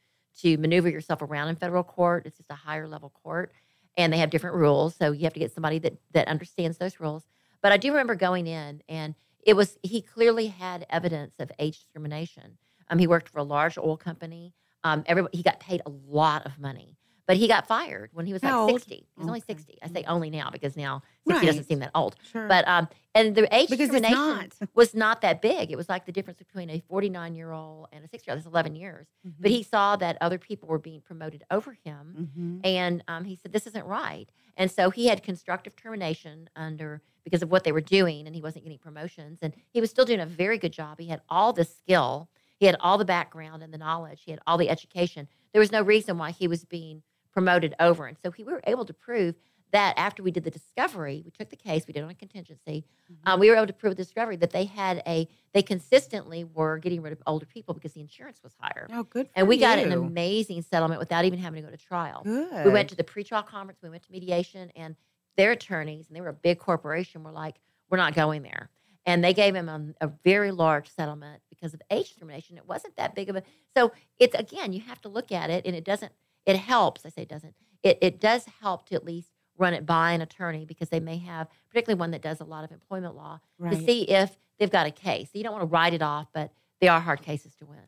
[0.41, 2.25] to maneuver yourself around in federal court.
[2.27, 3.53] It's just a higher level court,
[3.95, 4.95] and they have different rules.
[4.95, 7.23] So you have to get somebody that that understands those rules.
[7.61, 11.79] But I do remember going in, and it was he clearly had evidence of age
[11.79, 12.57] discrimination.
[12.89, 14.53] Um, he worked for a large oil company.
[14.83, 16.96] Um, everybody he got paid a lot of money,
[17.27, 18.81] but he got fired when he was How like old?
[18.81, 18.95] sixty.
[18.95, 19.77] He was only sixty.
[19.83, 22.15] I say only now because now sixty doesn't seem that old.
[22.31, 22.47] Sure.
[22.47, 24.17] But um, and the age because discrimination
[24.59, 24.69] not.
[24.75, 25.71] was not that big.
[25.71, 28.39] It was like the difference between a 49 year old and a 60 year old.
[28.39, 29.07] That's 11 years.
[29.39, 32.29] But he saw that other people were being promoted over him.
[32.35, 34.27] hmm And um, he said, This isn't right.
[34.55, 38.41] And so he had constructive termination under because of what they were doing, and he
[38.41, 39.39] wasn't getting promotions.
[39.41, 40.97] And he was still doing a very good job.
[40.99, 44.39] He had all the skill, he had all the background and the knowledge, he had
[44.47, 45.27] all the education.
[45.51, 47.03] There was no reason why he was being
[47.37, 48.07] promoted over.
[48.07, 49.35] And so he, we were able to prove
[49.71, 52.15] that after we did the discovery, we took the case, we did it on a
[52.15, 52.83] contingency.
[53.11, 53.29] Mm-hmm.
[53.29, 56.79] Uh, we were able to prove the discovery that they had a they consistently were
[56.79, 59.27] getting rid of older people because the insurance was higher, Oh, good.
[59.27, 62.23] For and we got an amazing settlement without even having to go to trial.
[62.23, 62.65] Good.
[62.65, 64.95] We went to the pretrial conference, we went to mediation, and
[65.35, 67.57] their attorneys, and they were a big corporation, were like,
[67.91, 68.71] "We're not going there."
[69.05, 72.57] And they gave him a, a very large settlement because of age discrimination.
[72.57, 73.43] It wasn't that big of a.
[73.75, 76.11] So it's again, you have to look at it, and it doesn't.
[76.47, 77.05] It helps.
[77.05, 77.53] I say it doesn't.
[77.83, 79.29] It it does help to at least
[79.59, 82.63] run it by an attorney because they may have, particularly one that does a lot
[82.63, 83.73] of employment law, right.
[83.73, 85.29] to see if they've got a case.
[85.31, 87.79] So you don't want to write it off, but they are hard cases to win.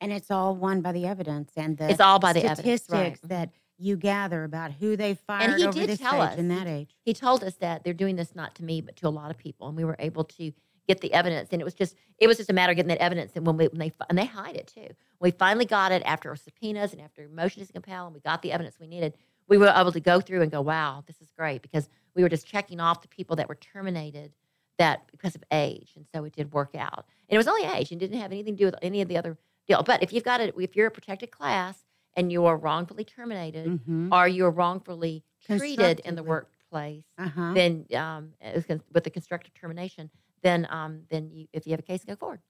[0.00, 3.20] and it's all won by the evidence and the It's all by the evidence, statistics
[3.22, 3.28] right.
[3.28, 6.38] that you gather about who they fired and he over did this tell age us.
[6.38, 6.96] and that age.
[7.02, 9.36] he told us that they're doing this not to me but to a lot of
[9.36, 10.52] people and we were able to
[10.86, 12.98] get the evidence and it was just it was just a matter of getting that
[13.02, 14.88] evidence and when, we, when they and they hide it too.
[15.20, 18.42] We finally got it after our subpoenas and after motions to compel and we got
[18.42, 19.14] the evidence we needed.
[19.48, 22.28] We were able to go through and go wow this is great because we were
[22.28, 24.32] just checking off the people that were terminated
[24.78, 27.06] that because of age and so it did work out.
[27.28, 29.16] And it was only age and didn't have anything to do with any of the
[29.16, 29.82] other deal.
[29.82, 31.84] But if you've got it if you're a protected class
[32.14, 34.12] and you're wrongfully terminated Mm-hmm.
[34.12, 37.52] or you're wrongfully treated in the workplace Uh huh.
[37.54, 40.10] then um, it was con- with the constructive termination,
[40.46, 42.40] then um, then you, if you have a case, go forward.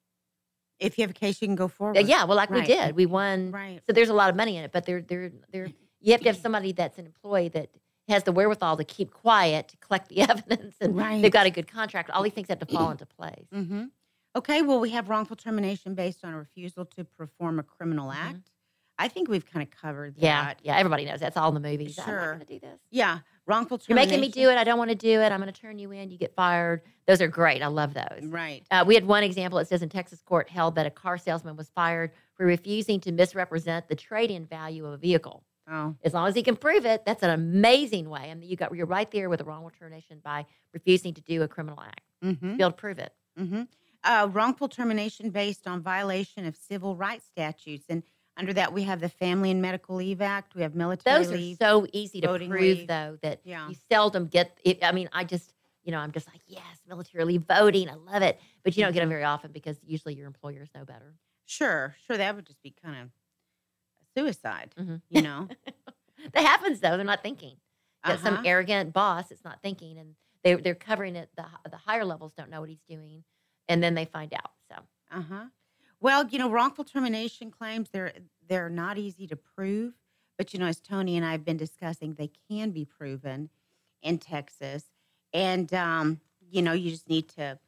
[0.78, 1.96] If you have a case, you can go forward.
[1.96, 3.50] Uh, yeah, well, like we did, we won.
[3.50, 3.80] Right.
[3.86, 5.68] So there's a lot of money in it, but they're they're they're
[6.00, 7.70] you have to have somebody that's an employee that
[8.08, 11.22] has the wherewithal to keep quiet to collect the evidence, and Right.
[11.22, 12.10] they've got a good contract.
[12.10, 13.46] All these things have to fall into place.
[13.54, 13.84] Mm-hmm.
[14.36, 14.60] Okay.
[14.62, 18.16] Well, we have wrongful termination based on a refusal to perform a criminal Mhm.
[18.16, 18.50] act.
[18.98, 20.22] I think we've kind of covered that.
[20.22, 21.98] Yeah, yeah, everybody knows that's all in the movies.
[21.98, 22.20] I'm Sure.
[22.20, 22.80] not going to do this.
[22.90, 23.18] Yeah.
[23.46, 24.10] Wrongful termination.
[24.10, 24.58] You're making me do it.
[24.58, 25.30] I don't want to do it.
[25.30, 26.10] I'm going to turn you in.
[26.10, 26.82] You get fired.
[27.06, 27.62] Those are great.
[27.62, 28.24] I love those.
[28.24, 28.64] Right.
[28.70, 29.58] Uh, we had one example.
[29.60, 33.12] It says in Texas court held that a car salesman was fired for refusing to
[33.12, 35.44] misrepresent the trade-in value of a vehicle.
[35.70, 35.94] Oh.
[36.04, 38.30] As long as he can prove it, that's an amazing way.
[38.30, 41.42] I mean, you got you're right there with a wrongful termination by refusing to do
[41.42, 42.02] a criminal act.
[42.24, 42.56] Mm-hmm.
[42.56, 43.12] Be able to prove it.
[43.38, 43.62] Mm-hmm.
[44.04, 48.04] Uh, wrongful termination based on violation of civil rights statutes, and
[48.36, 50.54] under that we have the Family and Medical Leave Act.
[50.54, 51.56] We have military Those are leave.
[51.58, 52.86] so easy to prove, leave.
[52.88, 53.68] though, that Yeah.
[53.68, 54.58] you seldom get.
[54.64, 55.52] It, I mean, I just
[55.84, 57.88] you know I'm just like yes, military leave voting.
[57.88, 60.84] I love it, but you don't get them very often because usually your employers know
[60.84, 61.14] better.
[61.46, 62.16] Sure, sure.
[62.16, 63.10] That would just be kind of
[64.16, 64.74] suicide.
[64.78, 65.00] Mhm.
[65.08, 65.48] You know.
[66.32, 66.96] that happens though.
[66.96, 67.56] They're not thinking.
[68.04, 68.42] That some Uh-huh.
[68.46, 70.14] arrogant boss is not thinking, and
[70.44, 71.30] they they're covering it.
[71.36, 73.24] The the higher levels don't know what he's doing,
[73.68, 74.52] and then they find out.
[74.68, 74.76] So
[75.10, 75.44] Uh huh.
[76.00, 78.12] Well, you know, wrongful termination claims they're
[78.46, 79.94] they're not easy to prove,
[80.38, 83.50] but you know, as Toni and I have been discussing, they can be proven
[84.02, 84.84] in Texas,
[85.32, 87.58] and um, you know, you just need to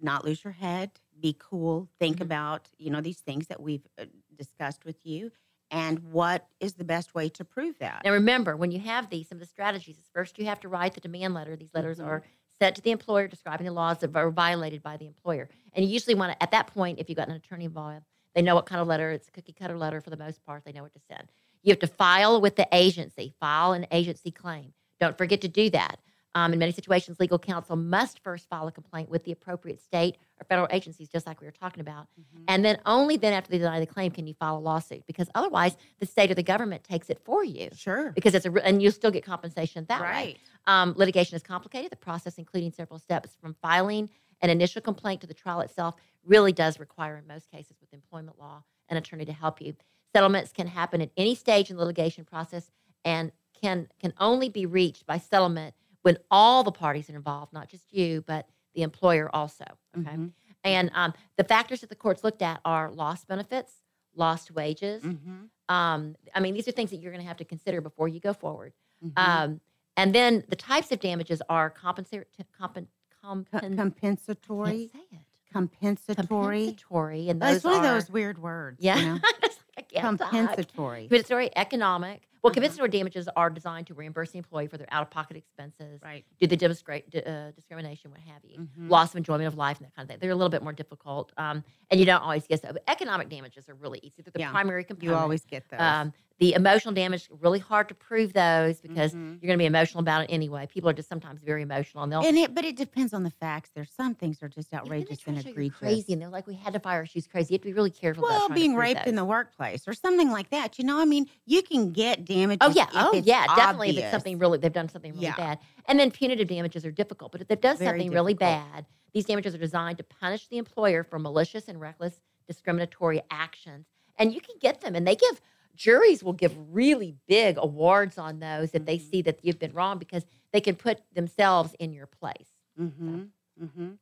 [0.00, 2.22] not lose your head, be cool, think Mhm.
[2.22, 4.06] about you know these things that we've uh,
[4.36, 5.30] discussed with you,
[5.70, 8.04] and what is the best way to prove that.
[8.04, 10.68] now remember, when you have these, some of the strategies is first you have to
[10.68, 11.56] write the demand letter.
[11.56, 12.06] These letters Mhm.
[12.06, 12.24] are
[12.60, 15.90] sent to the employer describing the laws that are violated by the employer, and you
[15.90, 18.04] usually want to at that point, if you've got an attorney involved,
[18.34, 19.10] they know what kind of letter.
[19.10, 20.64] It's a cookie cutter letter for the most part.
[20.64, 21.28] They know what to send.
[21.62, 23.34] You have to file with the agency.
[23.40, 24.72] File an agency claim.
[25.00, 25.98] Don't forget to do that.
[26.36, 30.16] Um, in many situations, legal counsel must first file a complaint with the appropriate state
[30.40, 32.06] or federal agencies, just like we were talking about.
[32.18, 32.44] Mhm.
[32.46, 35.28] And then only then, after they deny the claim, can you file a lawsuit because
[35.34, 38.12] otherwise, the state or the government takes it for you Sure.
[38.12, 40.06] because it's a re- and you'll still get compensation that way.
[40.06, 40.38] right.
[40.66, 41.90] Um, litigation is complicated.
[41.90, 44.08] The process, including several steps from filing
[44.40, 48.38] an initial complaint to the trial itself, really does require, in most cases, with employment
[48.38, 49.74] law, an attorney to help you.
[50.14, 52.70] Settlements can happen at any stage in the litigation process
[53.04, 57.68] and can can only be reached by settlement when all the parties are involved, not
[57.68, 59.64] just you, but the employer also.
[59.98, 60.10] Okay.
[60.10, 60.32] Mhm.
[60.64, 63.72] And um, the factors that the courts looked at are lost benefits,
[64.14, 65.02] lost wages.
[65.02, 65.48] Mhm.
[65.68, 68.20] Um, I mean, these are things that you're going to have to consider before you
[68.20, 68.72] go forward.
[69.04, 69.12] Mhm.
[69.16, 69.60] Um,
[69.96, 72.26] and then the types of damages are compensatory,
[72.60, 72.86] compen,
[73.24, 74.88] compen, compensatory.
[74.92, 75.18] say it.
[75.52, 76.26] Compensatory.
[76.66, 78.78] compensatory, and That's those one of those weird words.
[78.80, 79.18] Yeah, You know?
[79.76, 80.30] Like, can't talk.
[80.30, 81.02] compensatory.
[81.08, 82.28] Compensatory, economic.
[82.42, 86.24] Well, compensatory damages are designed to reimburse the employee for their out-of-pocket expenses, Right.
[86.38, 88.88] do the demonstrate, uh, discrimination, what have you, Mhm.
[88.90, 90.18] loss of enjoyment of life, and that kind of thing.
[90.20, 92.72] They're a little bit more difficult, um, and you don't always get that.
[92.72, 94.22] But economic damages are really easy.
[94.22, 95.10] They're the Yeah, primary component.
[95.10, 95.80] You always get those.
[95.80, 99.40] Um, the emotional damage really hard to prove those because Mhm.
[99.40, 100.66] you're going to be emotional about it anyway.
[100.66, 103.30] People are just sometimes very emotional, and they'll and it, but it depends on the
[103.30, 103.70] facts.
[103.74, 105.78] There's some things that are just Yeah, then they outrageous and to show you're egregious.
[105.78, 107.06] crazy, and they're like, "We had to fire her.
[107.06, 108.24] She's crazy." You have to be really careful.
[108.24, 110.78] about Well, being raped in the workplace or something like that.
[110.78, 112.60] You know, I mean, you can get damages.
[112.62, 113.90] Oh yeah, oh yeah, definitely.
[113.90, 115.36] If it's something really, they've done something really Yeah.
[115.36, 117.32] bad, and then punitive damages are difficult.
[117.32, 120.58] But if they've done Very something really bad, these damages are designed to punish the
[120.58, 123.86] employer for malicious and reckless discriminatory actions,
[124.18, 124.94] and you can get them.
[124.94, 125.40] And they give
[125.80, 129.10] juries will give really big awards on those if they Mhm.
[129.10, 132.50] see that you've been wrong because they can put themselves in your place.
[132.78, 133.22] Mm-hmm.
[133.62, 133.92] Mm-hmm.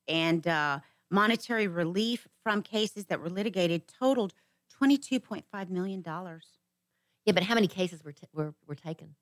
[0.08, 0.80] And uh,
[1.10, 4.32] monetary relief from cases that were litigated totaled
[4.80, 6.02] $22.5 million.
[6.06, 9.16] Yeah, but how many cases were t- were, were taken?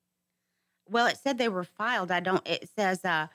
[0.90, 2.10] Well, it said they were filed.
[2.10, 3.26] I don't, it says, uh,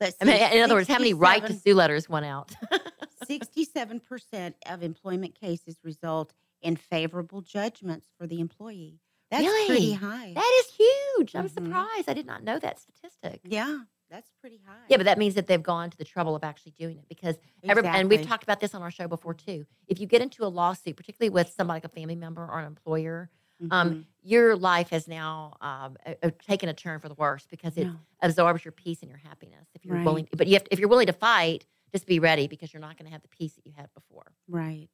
[0.00, 2.52] let's I mean, in other words, how many right to sue letters went out?
[3.28, 6.32] 67% of employment cases result
[6.62, 9.00] in favorable judgments for the employee.
[9.30, 9.66] That's Really?
[9.66, 10.32] pretty high.
[10.34, 11.36] that is huge.
[11.36, 11.54] I'm Mhm.
[11.54, 12.08] surprised.
[12.08, 13.40] I did not know that statistic.
[13.44, 14.74] yeah, that's pretty high.
[14.88, 17.36] Yeah, but that means that they've gone to the trouble of actually doing it because
[17.62, 19.66] every, and we've talked about this on our show before too.
[19.86, 22.66] If you get into a lawsuit, particularly with somebody like a family member or an
[22.66, 23.28] employer,
[23.70, 24.04] um, Mhm.
[24.22, 27.96] your life has now um, a- taken a turn for the worse because it No.
[28.22, 29.66] absorbs your peace and your happiness.
[29.74, 30.04] If you're Right.
[30.04, 32.80] willing, but you have to, if you're willing to fight, just be ready because you're
[32.80, 34.32] not going to have the peace that you had before.
[34.48, 34.88] right.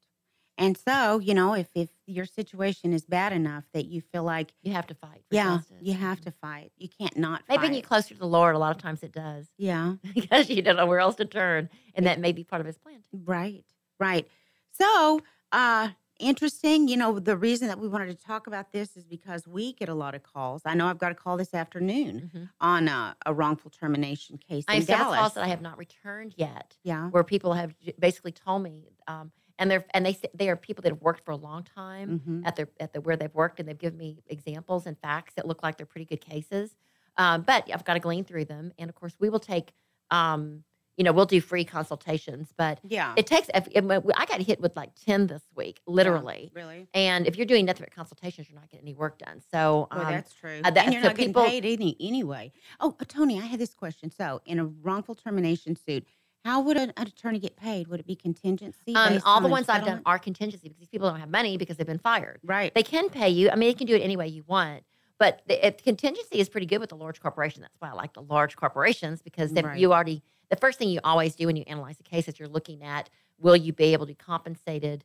[0.56, 4.54] And so, you know, if, if your situation is bad enough that you feel like,
[4.62, 5.24] You have to fight.
[5.28, 5.78] For yeah, justice.
[5.80, 6.70] you have to fight.
[6.76, 7.70] You can't not Maybe fight.
[7.70, 8.54] you get closer to the Lord.
[8.54, 11.70] A lot of times it does yeah, because you don't know where else to turn,
[11.96, 13.02] and that may be part of His plan.
[13.10, 13.20] Too.
[13.24, 13.64] right,
[13.98, 14.28] right.
[14.70, 15.88] So, uh,
[16.18, 16.88] interesting.
[16.88, 19.88] You know, the reason that we wanted to talk about this is because we get
[19.88, 20.62] a lot of calls.
[20.64, 22.50] I know I've got a call this afternoon Mhm.
[22.60, 26.34] on a, a wrongful termination case I in have calls that I have not returned
[26.36, 26.76] yet.
[26.82, 27.10] yeah.
[27.10, 30.90] where people have basically told me, um, and they're and they they are people that
[30.90, 32.46] have worked for a long time Mhm.
[32.46, 35.46] at their at the where they've worked, and they've given me examples and facts that
[35.46, 36.76] look like they're pretty good cases.
[37.16, 39.72] Um, but I've got to glean through them, and of course, we will take,
[40.10, 40.64] um,
[40.96, 43.14] you know, we'll do free consultations, but Yeah.
[43.16, 43.48] it takes.
[43.54, 43.84] if- if-
[44.16, 46.50] I got hit with like ten this week, literally.
[46.54, 46.86] Really?
[46.94, 49.40] And if you're doing nothing but consultations, you're not getting any work done.
[49.52, 50.60] So Well, um, that's true.
[50.64, 52.52] uh, that- and you're so not getting paid any anyway.
[52.80, 54.10] Oh, uh, Toni, I had this question.
[54.10, 56.06] So, in a wrongful termination suit,
[56.44, 57.88] how would an, an attorney get paid?
[57.88, 58.94] Would it be contingency?
[58.94, 61.56] um, all on the ones I've done are contingency because these people don't have money
[61.56, 62.40] because they've been fired.
[62.44, 62.72] right.
[62.74, 63.50] They can pay you.
[63.50, 64.84] I mean, they can do it any way you want.
[65.18, 67.62] But the it, contingency is pretty good with the large corporation.
[67.62, 69.78] That's why I like the large corporations because then Right.
[69.78, 72.48] you already the first thing you always do when you analyze a case is you're
[72.48, 75.04] looking at will you be able to be compensated?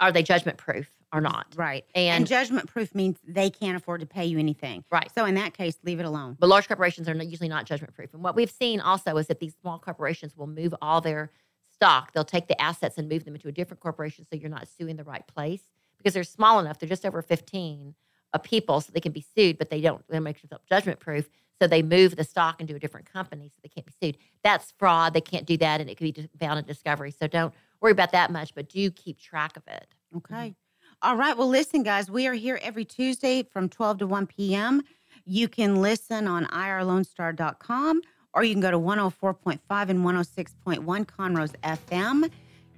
[0.00, 1.46] Are they judgment proof or not?
[1.54, 1.84] Right.
[1.94, 4.84] And, And, judgment proof means they can't afford to pay you anything.
[4.90, 5.10] right.
[5.14, 6.36] So, in that case, leave it alone.
[6.40, 8.14] But large corporations are not, usually not judgment proof.
[8.14, 11.30] And what we've seen also is that these small corporations will move all their
[11.74, 12.12] stock.
[12.12, 14.96] They'll take the assets and move them into a different corporation so you're not suing
[14.96, 15.60] the right place
[15.98, 16.78] because they're small enough.
[16.78, 17.94] They're just over 15
[18.32, 21.28] uh, people so they can be sued, but they don't they make themselves judgment proof.
[21.60, 24.18] So they move the stock into a different company so they can't be sued.
[24.42, 25.14] That's fraud.
[25.14, 27.10] They can't do that and it could be found in discovery.
[27.10, 29.86] So don't worry about that much, but do keep track of it.
[30.16, 30.54] Okay.
[31.02, 31.36] All right.
[31.36, 34.82] Well, listen, guys, we are here every Tuesday from 12 to 1 p.m.
[35.24, 38.02] You can listen on irlonestar.com
[38.34, 42.30] or you can go to 104.5 and 106.1 Conroe's FM.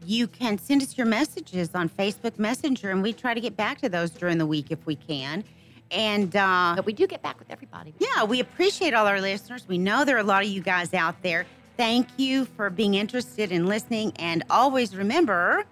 [0.04, 3.80] You can send us your messages on Facebook Messenger, and we try to get back
[3.80, 5.42] to those during the week if we can.
[5.90, 7.94] And uh, But we do get back with everybody.
[7.98, 9.64] yeah, we appreciate all our listeners.
[9.66, 11.46] We know there are a lot of you guys out there.
[11.76, 14.12] Thank you for being interested in listening.
[14.16, 15.64] And always remember,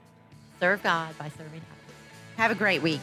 [0.61, 1.95] Serve God by serving others.
[2.39, 3.01] have a great week.